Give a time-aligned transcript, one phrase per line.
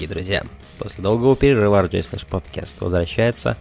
[0.00, 0.42] Дорогие друзья.
[0.78, 3.58] После долгого перерыва RJ Slash Podcast возвращается.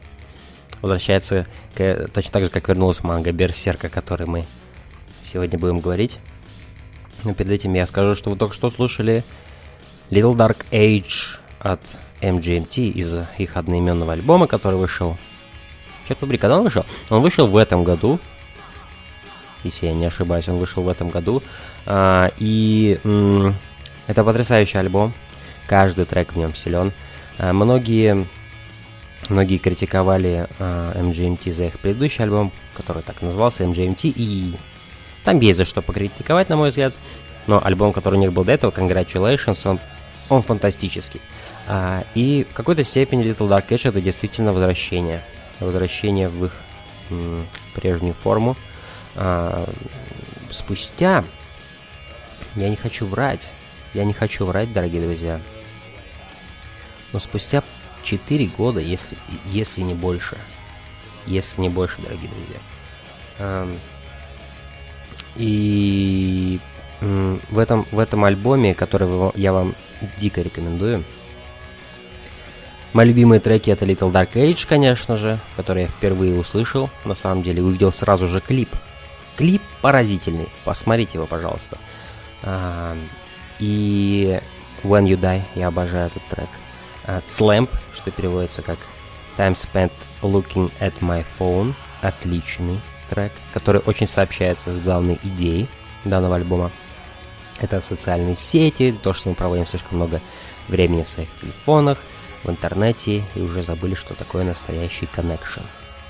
[0.82, 1.46] Возвращается
[1.76, 4.46] к, точно так же, как вернулась манга Берсерка, о которой мы
[5.22, 6.20] сегодня будем говорить.
[7.26, 9.26] Но перед этим я скажу, что вы только что слушали
[10.12, 11.82] Little Dark Age от
[12.22, 15.18] MGMT из их одноименного альбома, который вышел...
[16.08, 16.86] Черт побери, когда он вышел?
[17.10, 18.18] Он вышел в этом году,
[19.66, 21.44] если я не ошибаюсь, он вышел в этом году.
[21.86, 23.56] А, и м-
[24.08, 25.14] это потрясающий альбом.
[25.70, 26.92] Каждый трек в нем силен.
[27.38, 28.26] А, многие,
[29.30, 34.56] многие критиковали а, MGMT за их предыдущий альбом, который так назывался MGMT, и
[35.24, 36.96] там есть за что покритиковать, на мой взгляд.
[37.46, 39.80] Но альбом, который у них был до этого, Congratulations, он,
[40.30, 41.22] он фантастический.
[41.68, 45.22] А, и в какой-то степени Little Dark Age это действительно возвращение.
[45.60, 46.54] Возвращение в их
[47.76, 48.56] прежнюю форму.
[50.52, 51.24] Спустя,
[52.56, 53.52] я не хочу врать,
[53.94, 55.40] я не хочу врать, дорогие друзья,
[57.14, 57.64] но спустя
[58.04, 60.38] 4 года, если, если не больше,
[61.26, 62.60] если не больше, дорогие друзья,
[63.40, 63.72] а,
[65.36, 66.60] и
[67.02, 69.76] в этом, в этом альбоме, который я вам
[70.18, 71.06] дико рекомендую,
[72.92, 76.90] Мои любимые треки это Little Dark Age, конечно же, который я впервые услышал.
[77.06, 78.70] На самом деле увидел сразу же клип.
[79.38, 80.50] Клип поразительный.
[80.66, 81.78] Посмотрите его, пожалуйста.
[82.42, 82.98] А,
[83.60, 84.42] и
[84.84, 86.50] When You Die, я обожаю этот трек.
[87.10, 88.78] А, Slamp, что переводится как
[89.36, 89.92] Time Spent
[90.22, 91.74] Looking at My Phone.
[92.02, 92.80] Отличный
[93.10, 95.68] трек, который очень сообщается с главной идеей
[96.06, 96.72] данного альбома.
[97.60, 100.22] Это социальные сети, то, что мы проводим слишком много
[100.68, 101.98] времени в своих телефонах,
[102.44, 105.64] в интернете и уже забыли, что такое настоящий connection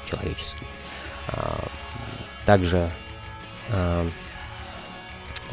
[0.05, 0.67] человеческий.
[1.29, 1.63] А,
[2.45, 2.89] также
[3.69, 4.05] а,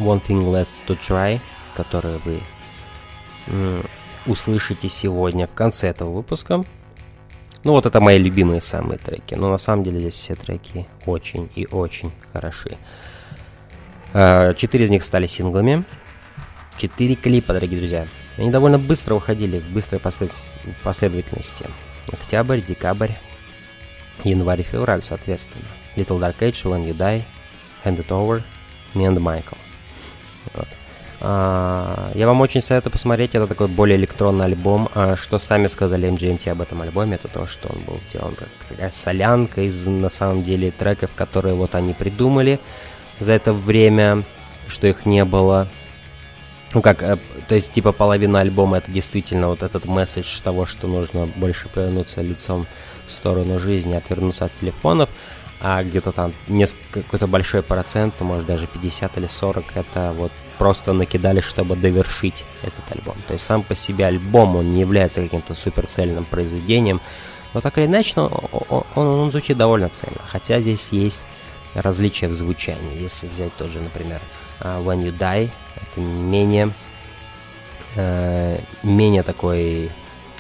[0.01, 1.39] One Thing Left to Try,
[1.77, 2.41] который вы
[4.27, 6.65] услышите сегодня в конце этого выпуска.
[7.65, 11.51] Ну вот это мои любимые самые треки, но на самом деле здесь все треки очень
[11.55, 12.77] и очень хороши.
[14.13, 15.85] А, четыре из них стали синглами.
[16.79, 18.07] Четыре клипа, дорогие друзья.
[18.37, 21.67] Они довольно быстро уходили в быстрой последовательности.
[22.13, 23.13] Октябрь, декабрь,
[24.25, 25.65] январь и февраль, соответственно.
[25.97, 27.25] Little Dark Age, When You Die,
[27.85, 28.43] Hand It Over,
[28.95, 29.57] Me and Michael.
[30.55, 30.69] Вот.
[31.21, 34.89] А, я вам очень советую посмотреть, это такой более электронный альбом.
[34.95, 38.49] А, что сами сказали MGMT об этом альбоме, это то, что он был сделан как
[38.69, 42.61] такая солянка из, на самом деле, треков, которые вот они придумали
[43.21, 44.25] за это время,
[44.69, 45.69] что их не было.
[46.75, 47.17] Ну как, э,
[47.49, 52.21] то есть типа половина альбома это действительно вот этот месседж того, что нужно больше повернуться
[52.21, 52.67] лицом
[53.07, 55.09] в сторону жизни, отвернуться от телефонов,
[55.61, 60.33] а где-то там несколько, какой-то большой процент, ну, может даже 50 или 40, это вот
[60.59, 63.17] просто накидали, чтобы довершить этот альбом.
[63.27, 67.01] То есть сам по себе альбом, он не является каким-то суперцельным произведением,
[67.55, 68.31] но так или иначе, он,
[68.69, 70.21] он, он, звучит довольно цельно.
[70.27, 71.23] Хотя здесь есть
[71.75, 73.01] различия в звучании.
[73.01, 74.21] Если взять тот же, например,
[74.61, 76.71] uh, When You Die, это менее,
[77.95, 79.91] uh, менее такой,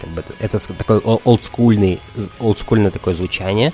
[0.00, 2.00] как бы, это такой олдскульный,
[2.38, 3.72] олдскульное такое звучание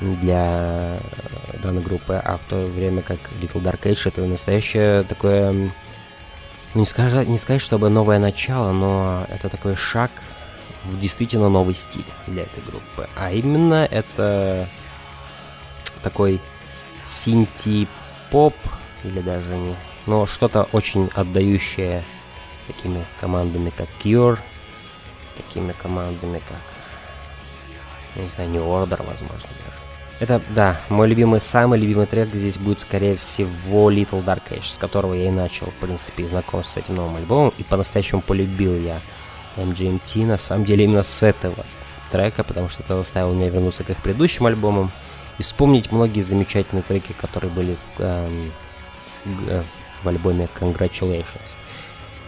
[0.00, 1.00] для
[1.62, 5.72] данной группы, а в то время как Little Dark Age это настоящее такое, ну
[6.74, 10.10] не сказать, не сказать, чтобы новое начало, но это такой шаг
[10.84, 13.08] в действительно новый стиль для этой группы.
[13.16, 14.68] А именно это
[16.02, 16.40] такой
[17.04, 18.54] синти-поп,
[19.02, 19.76] или даже не,
[20.06, 22.04] но что-то очень отдающее
[22.66, 24.38] такими командами, как Cure,
[25.36, 29.77] такими командами, как, не знаю, New Order, возможно, даже.
[30.20, 34.76] Это, да, мой любимый, самый любимый трек здесь будет, скорее всего, Little Dark Age, с
[34.76, 39.00] которого я и начал, в принципе, знакомство с этим новым альбомом, и по-настоящему полюбил я
[39.56, 41.64] MGMT, на самом деле, именно с этого
[42.10, 44.90] трека, потому что это заставило меня вернуться к их предыдущим альбомам,
[45.38, 48.52] и вспомнить многие замечательные треки, которые были в, эм,
[50.02, 51.54] в альбоме Congratulations,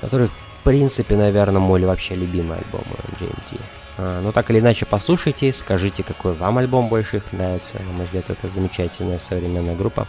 [0.00, 2.82] который, в принципе, наверное, мой вообще любимый альбом
[3.18, 3.60] GMT.
[4.02, 7.74] А, но так или иначе, послушайте, скажите, какой вам альбом больше их нравится.
[7.80, 10.08] На мой взгляд, это замечательная современная группа,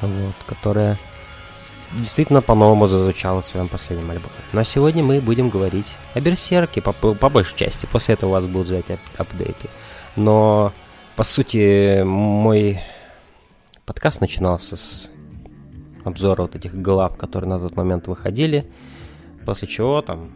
[0.00, 0.96] вот, которая
[1.92, 4.32] действительно по-новому зазвучала в своем последнем альбоме.
[4.52, 7.84] Но сегодня мы будем говорить о Берсерке по, по большей части.
[7.84, 9.68] После этого у вас будут взять ап апдейты.
[10.16, 10.72] Но
[11.16, 12.80] по сути, мой
[13.84, 15.10] подкаст начинался с
[16.02, 18.66] обзора вот этих глав, которые на тот момент выходили.
[19.44, 20.32] После чего там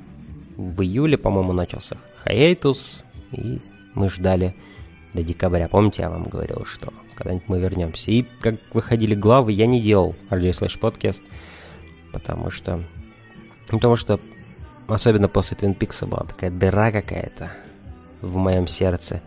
[0.58, 3.60] в июле, по-моему, начался Hiatus, и
[3.94, 4.54] мы ждали
[5.14, 5.68] до декабря.
[5.68, 8.10] Помните, я вам говорил, что когда-нибудь мы вернемся.
[8.10, 11.22] И как выходили главы, я не делал RJ Slash подкаст,
[12.12, 12.84] потому что...
[13.68, 14.20] Потому что
[14.86, 17.52] особенно после Твин Пикса была такая дыра какая-то
[18.22, 19.20] в моем сердце,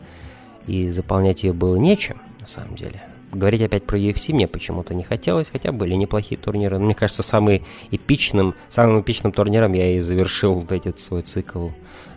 [0.67, 3.03] и заполнять ее было нечем, на самом деле.
[3.31, 6.77] Говорить опять про UFC мне почему-то не хотелось, хотя были неплохие турниры.
[6.77, 11.69] Но мне кажется, самый эпичным, самым эпичным турниром я и завершил вот этот свой цикл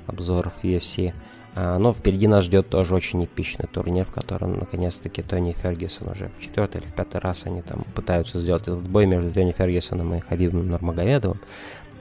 [0.07, 1.13] обзоров UFC.
[1.57, 6.31] А, но впереди нас ждет тоже очень эпичный турнир, в котором наконец-таки Тони Фергюсон уже
[6.39, 10.15] в четвертый или в пятый раз они там пытаются сделать этот бой между Тони Фергюсоном
[10.15, 11.41] и Хабибом Нурмагомедовым.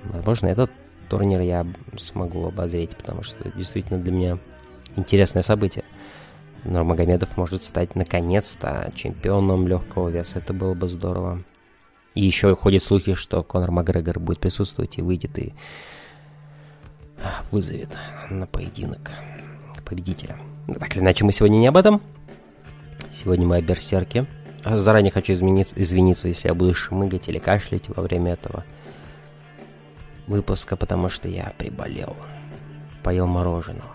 [0.04, 0.72] Возможно, этот
[1.10, 1.68] турнир я
[1.98, 4.38] смогу обозреть, потому что это действительно для меня
[4.96, 5.84] интересное событие.
[6.64, 10.40] Нурмагомедов может стать наконец-то чемпионом легкого веса.
[10.40, 11.44] Это было бы здорово.
[12.16, 15.54] И еще ходят слухи, что Конор Макгрегор будет присутствовать и выйдет и
[17.52, 17.90] вызовет
[18.30, 19.12] на поединок
[19.86, 20.38] победителя.
[20.68, 22.02] Но так или иначе, мы сегодня не об этом.
[23.12, 24.26] Сегодня мы о Берсерке.
[24.66, 28.64] Заранее хочу извиниться, извиниться, если я буду шмыгать или кашлять во время этого
[30.26, 32.16] выпуска, потому что я приболел.
[33.04, 33.92] Поел мороженого,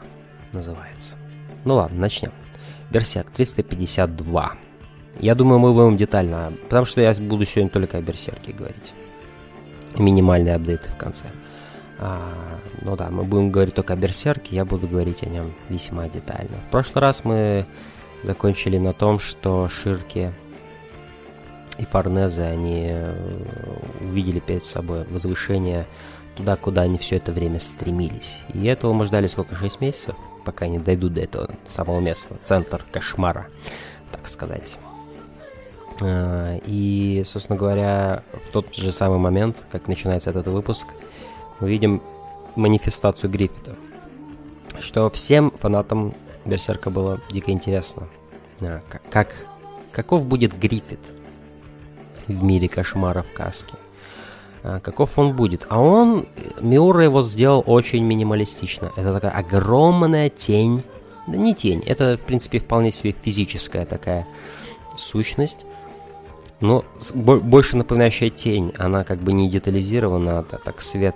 [0.53, 1.17] называется.
[1.65, 2.33] Ну ладно, начнем.
[2.91, 4.53] Берсерк 352.
[5.21, 8.93] Я думаю, мы будем детально, потому что я буду сегодня только о Берсерке говорить.
[9.97, 11.25] Минимальные апдейты в конце.
[11.99, 16.09] А, ну да, мы будем говорить только о Берсерке, я буду говорить о нем весьма
[16.09, 16.59] детально.
[16.69, 17.67] В прошлый раз мы
[18.23, 20.33] закончили на том, что Ширки
[21.79, 23.15] и Форнезе, они э,
[24.01, 25.87] увидели перед собой возвышение
[26.37, 28.41] туда, куда они все это время стремились.
[28.53, 32.85] И этого мы ждали сколько, 6 месяцев, пока они дойдут до этого самого места, центр
[32.91, 33.49] кошмара,
[34.13, 34.77] так сказать.
[36.01, 40.87] А, и, собственно говоря, в тот же самый момент, как начинается этот выпуск,
[41.61, 42.03] мы видим
[42.59, 43.77] манифестацию Гриффита.
[44.81, 48.09] Что всем фанатам Берсерка было дико интересно.
[48.61, 49.35] А, как,
[49.93, 51.01] каков будет Гриффит
[52.27, 53.75] в мире кошмаров каски?
[54.63, 55.67] А, каков он будет?
[55.69, 56.27] А он,
[56.61, 58.93] Миура его сделал очень минималистично.
[58.97, 60.83] Это такая огромная тень.
[61.27, 64.27] Да не тень, это, в принципе, вполне себе физическая такая
[64.97, 65.65] сущность
[66.61, 66.85] но
[67.15, 71.15] больше напоминающая тень, она как бы не детализирована, а так свет,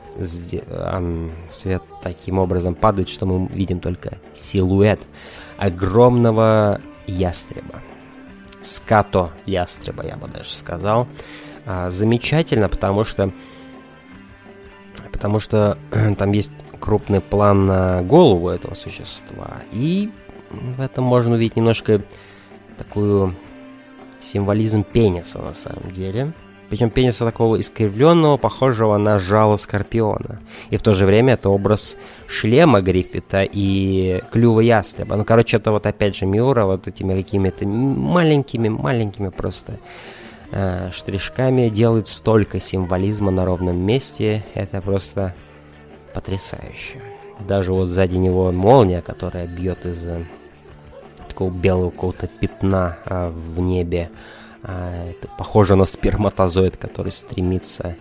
[1.50, 5.00] свет таким образом падает, что мы видим только силуэт
[5.58, 7.82] огромного ястреба.
[8.61, 11.08] Скато ястреба, я бы даже сказал.
[11.66, 13.32] А, замечательно, потому что
[15.11, 15.76] потому что
[16.18, 19.62] там есть крупный план на голову этого существа.
[19.72, 20.11] И
[20.50, 22.02] в этом можно увидеть немножко
[22.78, 23.34] такую
[24.23, 26.33] символизм пениса на самом деле.
[26.73, 30.41] Причем пениса такого искривленного, похожего на жало скорпиона.
[30.71, 35.17] И в то же время это образ шлема Гриффита и клюва ястреба.
[35.17, 39.81] Ну, короче, это вот опять же Миура вот этими какими-то маленькими-маленькими просто
[40.50, 44.43] э, штришками делает столько символизма на ровном месте.
[44.55, 45.35] Это просто
[46.14, 47.02] потрясающе.
[47.41, 50.09] Даже вот сзади него молния, которая бьет из
[51.33, 54.11] такого белого какого-то пятна а, в небе.
[54.62, 57.97] А, это похоже на сперматозоид, который стремится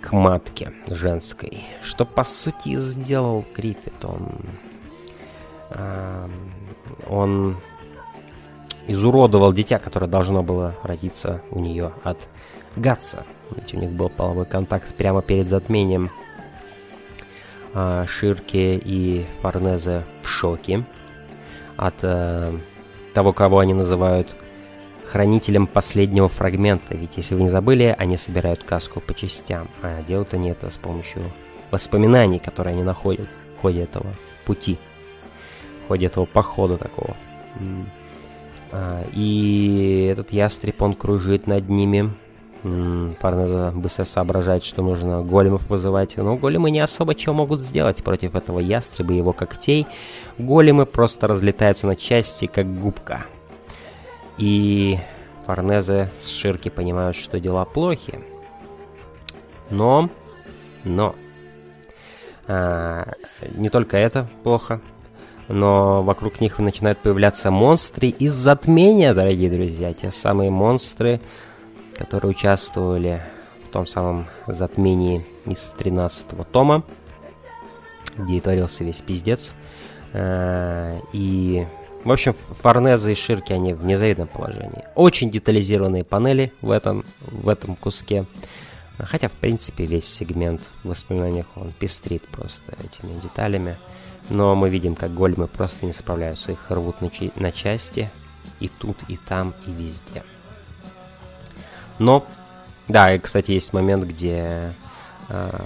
[0.00, 1.64] к матке женской.
[1.80, 4.04] Что по сути сделал Гриффит.
[4.04, 4.32] Он,
[5.70, 6.28] а,
[7.08, 7.56] он
[8.88, 12.18] изуродовал дитя, которое должно было родиться у нее от
[12.74, 13.24] Гатса.
[13.54, 16.10] Ведь у них был половой контакт прямо перед затмением.
[17.74, 20.84] А, Ширки и Форнезе в шоке
[21.76, 22.52] от э,
[23.14, 24.34] того, кого они называют
[25.04, 26.96] хранителем последнего фрагмента.
[26.96, 30.76] Ведь если вы не забыли, они собирают каску по частям, а делают они это с
[30.76, 31.30] помощью
[31.70, 34.14] воспоминаний, которые они находят в ходе этого
[34.44, 34.78] пути,
[35.84, 37.16] в ходе этого похода такого.
[38.72, 42.10] А, и этот ястреб, он кружит над ними,
[42.64, 46.16] Фарнеза быстро соображает, что нужно големов вызывать.
[46.16, 49.86] Но големы не особо чего могут сделать против этого ястреба и его когтей.
[50.38, 53.26] Големы просто разлетаются на части, как губка.
[54.38, 54.98] И
[55.44, 58.18] Фарнезе с Ширки понимают, что дела плохи.
[59.68, 60.08] Но,
[60.84, 61.14] но,
[62.48, 63.12] а,
[63.56, 64.80] не только это плохо,
[65.48, 69.92] но вокруг них начинают появляться монстры из затмения, дорогие друзья.
[69.92, 71.20] Те самые монстры,
[71.96, 73.22] которые участвовали
[73.66, 76.84] в том самом затмении из 13-го тома,
[78.16, 79.52] где и творился весь пиздец.
[80.12, 81.66] Э, и,
[82.04, 84.84] в общем, Форнеза и Ширки, они в незавидном положении.
[84.94, 88.26] Очень детализированные панели в этом, в этом куске.
[88.98, 93.76] Хотя, в принципе, весь сегмент в воспоминаниях, он пестрит просто этими деталями.
[94.30, 98.08] Но мы видим, как големы просто не справляются, их рвут на, на части.
[98.60, 100.22] И тут, и там, и везде.
[101.98, 102.26] Но,
[102.88, 104.74] да, и, кстати, есть момент, где
[105.28, 105.58] э,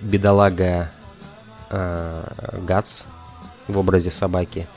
[0.00, 0.90] бедолага
[1.70, 3.04] э, Гац
[3.68, 4.68] в образе собаки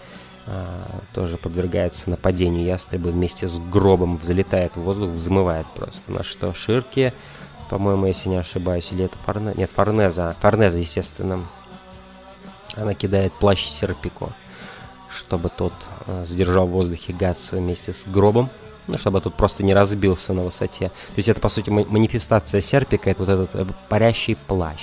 [0.47, 0.65] э,
[1.13, 6.11] тоже подвергается нападению ястреба вместе с гробом, взлетает в воздух, взмывает просто.
[6.11, 7.13] На что Ширки,
[7.69, 9.53] по-моему, если не ошибаюсь, или это Форне...
[9.55, 10.35] Нет, Форнеза.
[10.39, 11.45] Форнеза, естественно.
[12.75, 14.29] Она кидает плащ Серпико,
[15.09, 15.73] чтобы тот
[16.07, 18.49] э, задержал в воздухе Гац вместе с гробом
[18.87, 20.89] ну, чтобы тут просто не разбился на высоте.
[20.89, 24.81] То есть это, по сути, манифестация серпика, это вот этот э, парящий плащ,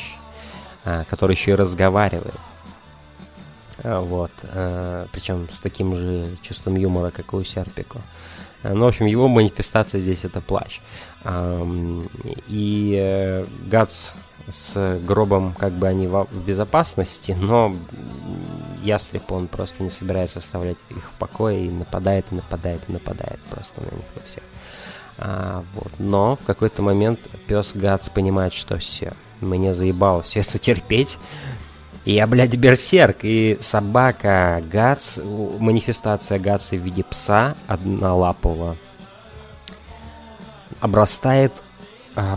[0.85, 2.35] а, который еще и разговаривает.
[3.83, 4.33] А, вот.
[4.45, 8.01] А, причем с таким же чувством юмора, как и у Серпико.
[8.65, 10.79] Ну, в общем, его манифестация здесь это плащ.
[12.49, 14.13] И э, Гац
[14.49, 17.75] с гробом, как бы они в безопасности, но
[18.83, 23.41] ястреб, он просто не собирается оставлять их в покое и нападает, и нападает, и нападает
[23.51, 24.43] просто на них, на всех.
[25.19, 25.93] А, вот.
[25.99, 31.19] Но в какой-то момент пес Гац понимает, что все, мне заебало все это терпеть,
[32.05, 38.77] и я, блядь, берсерк, и собака Гац, манифестация Гаца в виде пса однолапого,
[40.81, 41.53] обрастает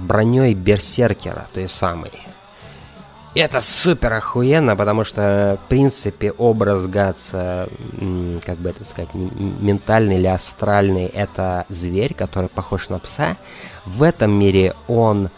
[0.01, 2.11] броней берсеркера, той самой.
[3.33, 7.67] И это супер охуенно, потому что, в принципе, образ Гатса,
[8.45, 13.35] как бы это сказать, ментальный или астральный, это зверь, который похож на пса.
[13.85, 15.31] В этом мире он,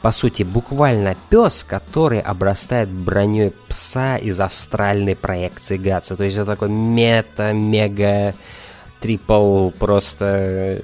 [0.00, 6.16] по сути, буквально пес, который обрастает броней пса из астральной проекции Гатса.
[6.16, 8.34] То есть это такой мета-мега
[9.06, 10.80] трипл просто э,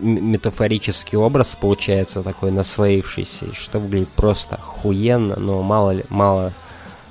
[0.00, 6.54] метафорический образ получается такой наслоившийся, что выглядит просто охуенно, но мало ли, мало...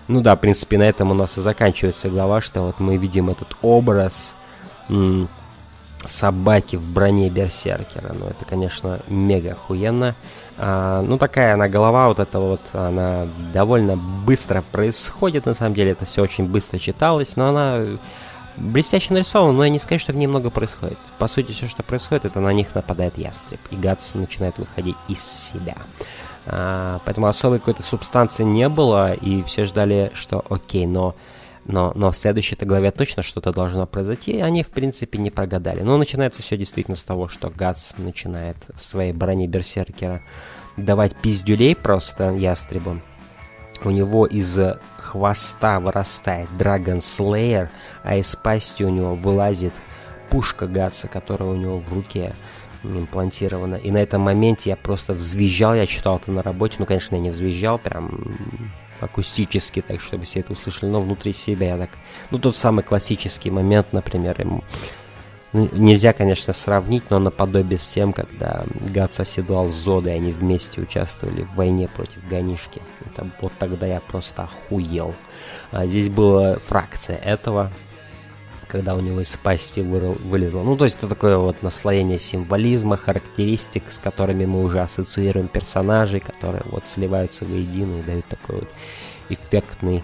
[0.07, 3.29] Ну да, в принципе, на этом у нас и заканчивается глава, что вот мы видим
[3.29, 4.33] этот образ
[4.89, 5.29] м-
[6.03, 8.15] собаки в броне берсеркера.
[8.19, 10.15] Ну, это, конечно, мега охуенно.
[10.57, 15.91] А, ну, такая она голова, вот эта вот, она довольно быстро происходит, на самом деле,
[15.91, 17.85] это все очень быстро читалось, но она
[18.57, 20.97] блестяще нарисован, но я не скажу, что в ней много происходит.
[21.19, 25.21] По сути, все, что происходит, это на них нападает ястреб, и Гац начинает выходить из
[25.21, 25.75] себя.
[26.45, 31.15] А, поэтому особой какой-то субстанции не было, и все ждали, что окей, но,
[31.65, 35.81] но, но в следующей-то главе точно что-то должно произойти, и они, в принципе, не прогадали.
[35.81, 40.21] Но начинается все действительно с того, что Гац начинает в своей броне Берсеркера
[40.77, 43.01] давать пиздюлей просто ястребам,
[43.83, 44.57] у него из
[44.97, 47.69] хвоста вырастает Dragon Slayer,
[48.03, 49.73] а из пасти у него вылазит
[50.29, 52.33] пушка Гатса, которая у него в руке
[52.83, 53.75] имплантирована.
[53.75, 57.21] И на этом моменте я просто взвизжал, я читал это на работе, ну, конечно, я
[57.21, 58.37] не взвизжал, прям
[58.99, 61.91] акустически, так чтобы все это услышали, но внутри себя я так...
[62.31, 64.63] Ну, тот самый классический момент, например, ему
[65.53, 70.81] ну, нельзя, конечно, сравнить, но наподобие с тем, когда Гац оседлал Зода, и они вместе
[70.81, 72.81] участвовали в войне против Ганишки.
[73.05, 75.15] Это вот тогда я просто охуел.
[75.71, 77.71] А здесь была фракция этого,
[78.67, 80.63] когда у него из пасти вылезло.
[80.63, 86.19] Ну, то есть это такое вот наслоение символизма, характеристик, с которыми мы уже ассоциируем персонажей,
[86.19, 88.69] которые вот сливаются воедино и дают такой вот
[89.29, 90.03] эффектный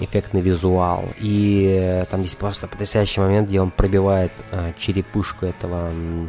[0.00, 1.04] эффектный визуал.
[1.18, 6.26] И э, там есть просто потрясающий момент, где он пробивает э, черепушку этого э,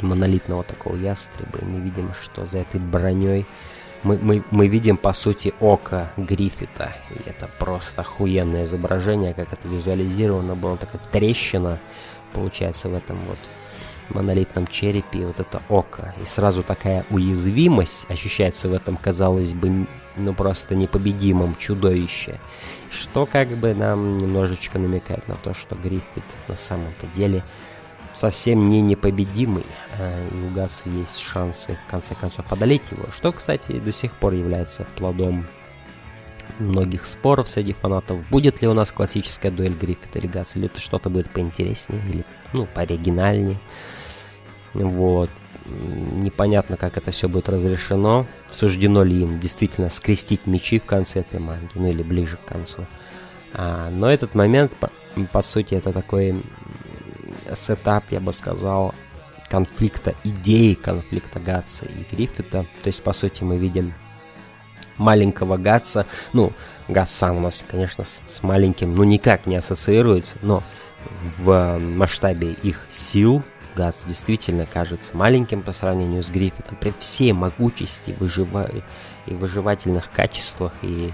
[0.00, 1.58] монолитного такого ястреба.
[1.60, 3.46] И мы видим, что за этой броней
[4.02, 6.92] мы, мы, мы видим, по сути, око Гриффита.
[7.10, 10.76] И это просто охуенное изображение, как это визуализировано было.
[10.76, 11.78] Такая трещина,
[12.32, 13.38] получается, в этом вот
[14.10, 16.14] монолитном черепе, вот это око.
[16.22, 19.86] И сразу такая уязвимость ощущается в этом, казалось бы,
[20.18, 22.38] ну просто непобедимом чудовище.
[22.90, 27.42] Что как бы нам немножечко намекает на то, что Гриффит на самом-то деле
[28.14, 29.64] совсем не непобедимый,
[29.98, 34.12] а и у Гаса есть шансы в конце концов одолеть его, что, кстати, до сих
[34.12, 35.46] пор является плодом
[36.58, 40.80] многих споров среди фанатов, будет ли у нас классическая дуэль Гриффита и Гаса, или это
[40.80, 43.58] что-то будет поинтереснее, или, ну, пооригинальнее.
[44.74, 45.30] Вот
[45.68, 48.26] непонятно, как это все будет разрешено.
[48.50, 52.86] Суждено ли им действительно скрестить мечи в конце этой манги, ну или ближе к концу.
[53.52, 54.90] А, но этот момент, по,
[55.32, 56.42] по сути, это такой
[57.54, 58.94] сетап, я бы сказал,
[59.48, 62.66] конфликта, идеи конфликта Гатса и Гриффита.
[62.82, 63.94] То есть, по сути, мы видим
[64.96, 66.06] маленького Гатса.
[66.32, 66.52] Ну,
[66.88, 70.62] Гатс сам у нас, конечно, с, с маленьким, ну, никак не ассоциируется, но
[71.38, 73.42] в масштабе их сил
[73.78, 76.76] Гатс действительно кажется маленьким по сравнению с Гриффитом.
[76.80, 78.68] При всей могучести выжива...
[79.26, 81.12] и выживательных качествах и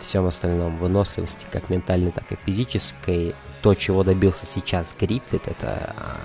[0.00, 6.16] всем остальном, выносливости, как ментальной, так и физической, то, чего добился сейчас Гриффит, это а,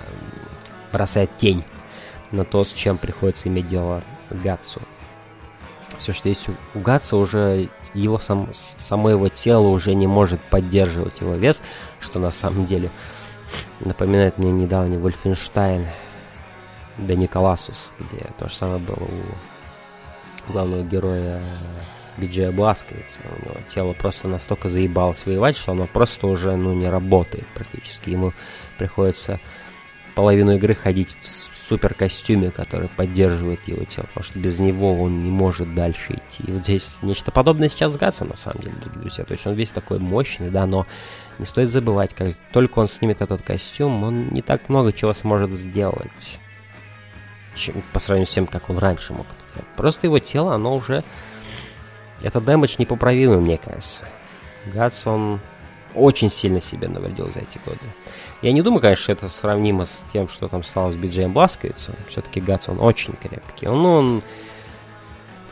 [0.92, 1.62] бросает тень
[2.32, 4.82] на то, с чем приходится иметь дело Гатсу.
[5.98, 11.20] все, что есть у Гатса, уже его сам, само его тело уже не может поддерживать
[11.20, 11.62] его вес,
[12.00, 12.90] что на самом деле
[13.80, 15.86] напоминает мне недавний Вольфенштайн,
[16.98, 21.42] да Николасус, где то же самое было у главного героя
[22.16, 23.22] Биджея Бласковица.
[23.24, 28.10] У него тело просто настолько заебалось воевать, что оно просто уже ну, не работает практически.
[28.10, 28.32] Ему
[28.78, 29.40] приходится
[30.14, 35.24] половину игры ходить в супер костюме, который поддерживает его тело, потому что без него он
[35.24, 36.44] не может дальше идти.
[36.46, 39.24] И вот здесь нечто подобное сейчас с на самом деле, дорогие друзья.
[39.24, 40.86] То есть он весь такой мощный, да, но
[41.38, 45.52] не стоит забывать, как только он снимет этот костюм, он не так много чего сможет
[45.52, 46.38] сделать
[47.54, 49.76] чем, по сравнению с тем, как он раньше мог это делать.
[49.76, 51.04] Просто его тело, оно уже...
[52.22, 54.04] Это дэмэдж непоправимый, мне кажется.
[54.66, 55.40] Гатс, он
[55.94, 57.80] очень сильно себе навредил за эти годы.
[58.42, 61.94] Я не думаю, конечно, что это сравнимо с тем, что там стало с Биджеем Бласковицем.
[62.08, 63.68] Все-таки Гатс, он очень крепкий.
[63.68, 64.22] Он, он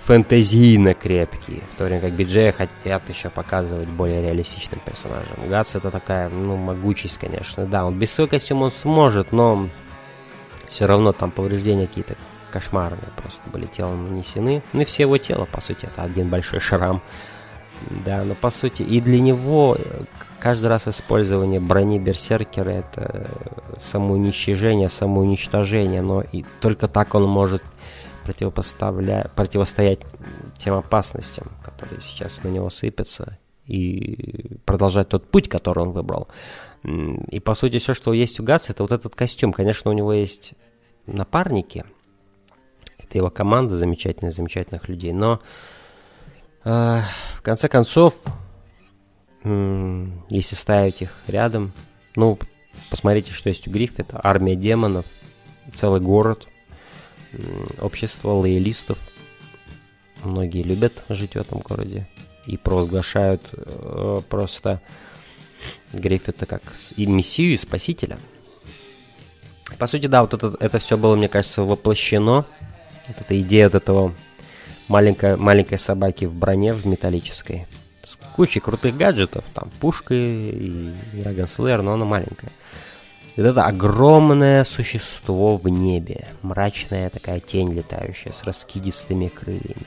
[0.00, 5.48] фэнтезийно крепкий, в то время как Биджея хотят еще показывать более реалистичным персонажем.
[5.48, 7.66] Гатс это такая, ну, могучесть, конечно.
[7.66, 9.68] Да, он без своего костюма он сможет, но
[10.66, 12.16] все равно там повреждения какие-то
[12.50, 14.62] кошмарные просто были телом нанесены.
[14.72, 17.02] Ну и все его тело, по сути, это один большой шрам.
[17.90, 20.02] Да, но по сути и для него э,
[20.40, 23.30] каждый раз использование брони Берсеркера это
[23.78, 27.62] самоуничтожение, самоуничтожение, но и только так он может
[28.24, 29.30] противопоставля...
[29.34, 30.00] противостоять
[30.58, 36.28] тем опасностям, которые сейчас на него сыпятся, и продолжать тот путь, который он выбрал.
[36.82, 39.52] И по сути все, что есть у Гатса, это вот этот костюм.
[39.52, 40.54] Конечно, у него есть
[41.06, 41.84] напарники,
[42.98, 45.40] это его команда замечательных, замечательных людей, но
[46.64, 47.00] э,
[47.36, 48.14] в конце концов,
[50.30, 51.72] если ставить их рядом,
[52.16, 52.38] ну,
[52.90, 55.06] посмотрите, что есть у Гриффита, армия демонов,
[55.74, 56.48] целый город,
[57.80, 58.98] общество лоялистов,
[60.24, 62.08] многие любят жить в этом городе
[62.46, 64.80] и провозглашают э, просто
[65.92, 66.62] Гриффита как
[66.96, 68.18] и мессию, и спасителя.
[69.78, 72.46] По сути, да, вот это, это все было, мне кажется, воплощено.
[73.06, 74.14] Вот эта идея вот этого
[74.88, 77.66] маленькой, маленькой собаки в броне, в металлической.
[78.08, 81.46] С кучей крутых гаджетов, там пушка и, и Раган
[81.84, 82.50] но она маленькая.
[83.36, 89.86] И это огромное существо в небе, мрачная такая тень летающая с раскидистыми крыльями.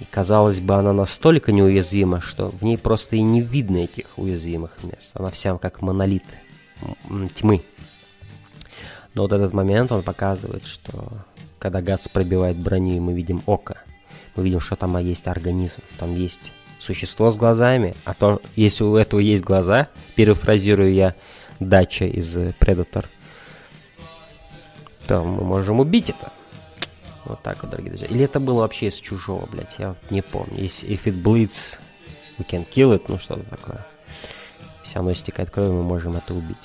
[0.00, 4.72] И казалось бы, она настолько неуязвима, что в ней просто и не видно этих уязвимых
[4.82, 5.12] мест.
[5.14, 6.24] Она вся как монолит
[7.32, 7.62] тьмы.
[9.14, 11.12] Но вот этот момент он показывает, что
[11.60, 13.76] когда Гац пробивает броню, и мы видим око,
[14.34, 18.96] мы видим, что там есть организм, там есть существо с глазами, а то, если у
[18.96, 21.14] этого есть глаза, перефразирую я
[21.60, 23.04] Дача из Predator,
[25.06, 26.32] то мы можем убить это.
[27.24, 28.08] Вот так вот, дорогие друзья.
[28.08, 30.62] Или это было вообще из чужого, блядь, я не помню.
[30.62, 31.76] Если if it bleeds,
[32.38, 33.86] we can kill it, ну что-то такое.
[34.84, 36.56] Если оно истекает кровью, мы можем это убить.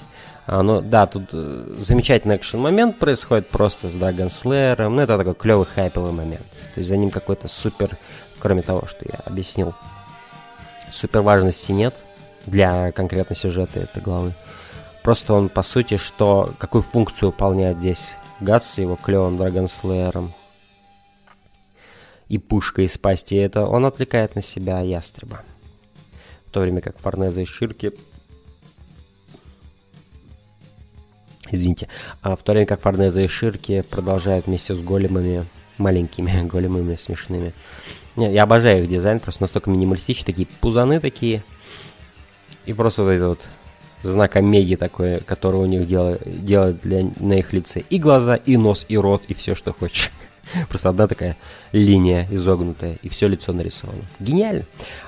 [0.46, 4.90] А, ну, да, тут э, замечательный экшен момент происходит просто с Dragon Slayer.
[4.90, 6.46] Ну, это такой клевый хайповый момент.
[6.74, 7.98] То есть за ним какой-то супер,
[8.40, 9.74] кроме того, что я объяснил,
[10.94, 11.96] супер важности нет
[12.46, 14.34] для конкретно сюжета этой главы.
[15.04, 20.32] Просто он, по сути, что, какую функцию выполняет здесь Газ с его клевым Slayer'ом
[22.28, 25.44] и пушка из пасти, это он отвлекает на себя ястреба.
[26.48, 27.94] В то время как Форнеза и Ширки...
[31.52, 31.88] Извините.
[32.22, 35.46] А в то время как Форнеза и Ширки продолжают вместе с големами,
[35.78, 37.54] маленькими големами смешными.
[38.16, 41.44] Не, я обожаю их дизайн, просто настолько минималистичный, такие пузаны такие.
[42.66, 43.48] И просто вот этот вот
[44.04, 48.58] знак Омеги такой, который у них делает, делает для, на их лице и глаза, и
[48.58, 50.12] нос, и рот, и все, что хочешь.
[50.70, 51.38] Просто одна такая
[51.72, 54.04] линия изогнутая, и все лицо нарисовано.
[54.20, 54.66] Гениально.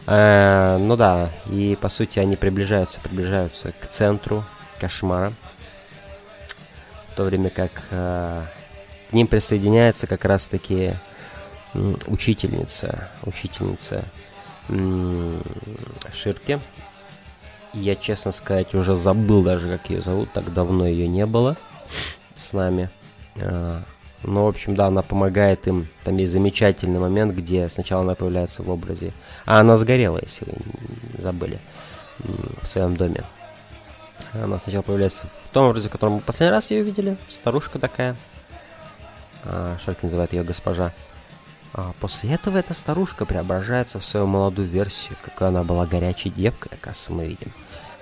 [0.07, 4.43] А, ну да, и по сути они приближаются, приближаются к центру
[4.79, 5.31] кошмара.
[7.11, 8.45] В то время как а,
[9.09, 10.93] к ним присоединяется как раз-таки
[12.07, 14.05] учительница, учительница
[16.13, 16.59] Ширки.
[17.73, 21.57] Я, честно сказать, уже забыл даже, как ее зовут, так давно ее не было
[22.35, 22.89] с нами.
[24.27, 25.87] Ну, в общем, да, она помогает им.
[26.03, 29.11] Там есть замечательный момент, где сначала она появляется в образе...
[29.45, 31.59] А, она сгорела, если вы забыли,
[32.61, 33.23] в своем доме.
[34.33, 37.17] Она сначала появляется в том образе, в котором мы последний раз ее видели.
[37.29, 38.15] Старушка такая.
[39.43, 40.91] А, Шарки называет ее госпожа.
[41.77, 46.69] А после этого эта старушка преображается в свою молодую версию, какой она была горячей девкой,
[46.71, 47.51] оказывается, мы видим.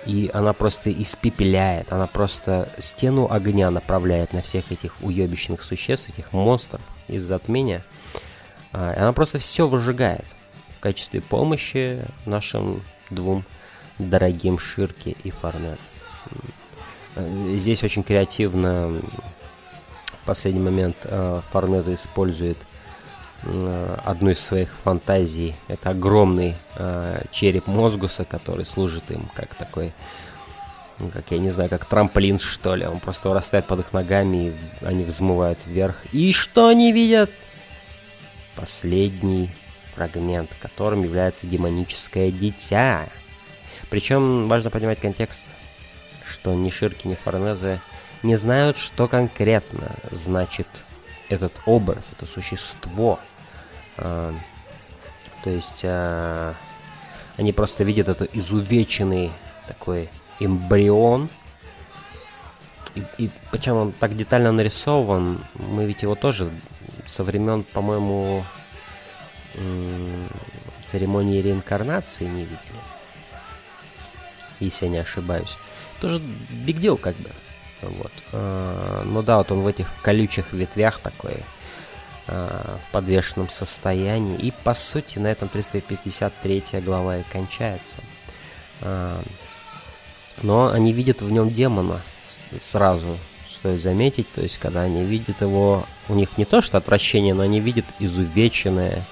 [0.06, 6.32] И она просто испепеляет, она просто стену огня направляет на всех этих уебищных существ, этих
[6.32, 7.84] монстров из затмения.
[8.72, 10.26] А, она просто все выжигает
[10.76, 13.44] в качестве помощи нашим двум
[13.98, 15.80] дорогим Ширке и Фарнет.
[17.16, 19.00] Здесь очень креативно
[20.22, 22.58] в последний момент э, Форнеза использует
[24.04, 25.54] одну из своих фантазий.
[25.68, 29.92] Это огромный э, череп Мозгуса, который служит им как такой,
[30.98, 32.86] ну, как я не знаю, как трамплин что ли.
[32.86, 35.96] Он просто вырастает под их ногами, и они взмывают вверх.
[36.12, 37.30] И что они видят?
[38.56, 39.50] Последний
[39.94, 43.06] фрагмент, которым является демоническое дитя.
[43.90, 45.44] Причем важно понимать контекст,
[46.28, 47.80] что ни Ширки, ни Форнезе
[48.22, 50.66] не знают, что конкретно значит
[51.28, 53.20] этот образ, это существо.
[53.96, 54.32] А,
[55.42, 56.54] то есть а,
[57.36, 59.30] они просто видят это изувеченный
[59.66, 60.08] такой
[60.40, 61.28] эмбрион.
[62.94, 66.48] И, и причем он так детально нарисован, мы ведь его тоже
[67.06, 68.44] со времен, по-моему,
[70.86, 72.58] церемонии реинкарнации не видели.
[74.60, 75.56] Если я не ошибаюсь.
[76.00, 77.30] Тоже биг дел как бы.
[77.82, 78.12] Вот.
[78.32, 81.36] А, ну да, вот он в этих колючих ветвях такой,
[82.26, 84.38] в подвешенном состоянии.
[84.38, 87.98] И по сути на этом 353 глава и кончается.
[88.80, 89.20] А,
[90.42, 92.00] но они видят в нем демона
[92.58, 93.18] сразу,
[93.56, 94.30] стоит заметить.
[94.32, 97.84] То есть, когда они видят его, у них не то что отвращение, но они видят
[97.98, 99.02] изувеченное,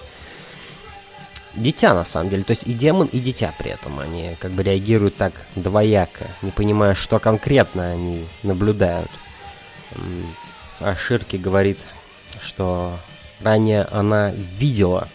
[1.54, 2.44] дитя, на самом деле.
[2.44, 3.98] То есть и демон, и дитя при этом.
[3.98, 9.10] Они как бы реагируют так двояко, не понимая, что конкретно они наблюдают.
[10.80, 11.78] А Ширки говорит,
[12.42, 12.96] что
[13.40, 15.08] ранее она видела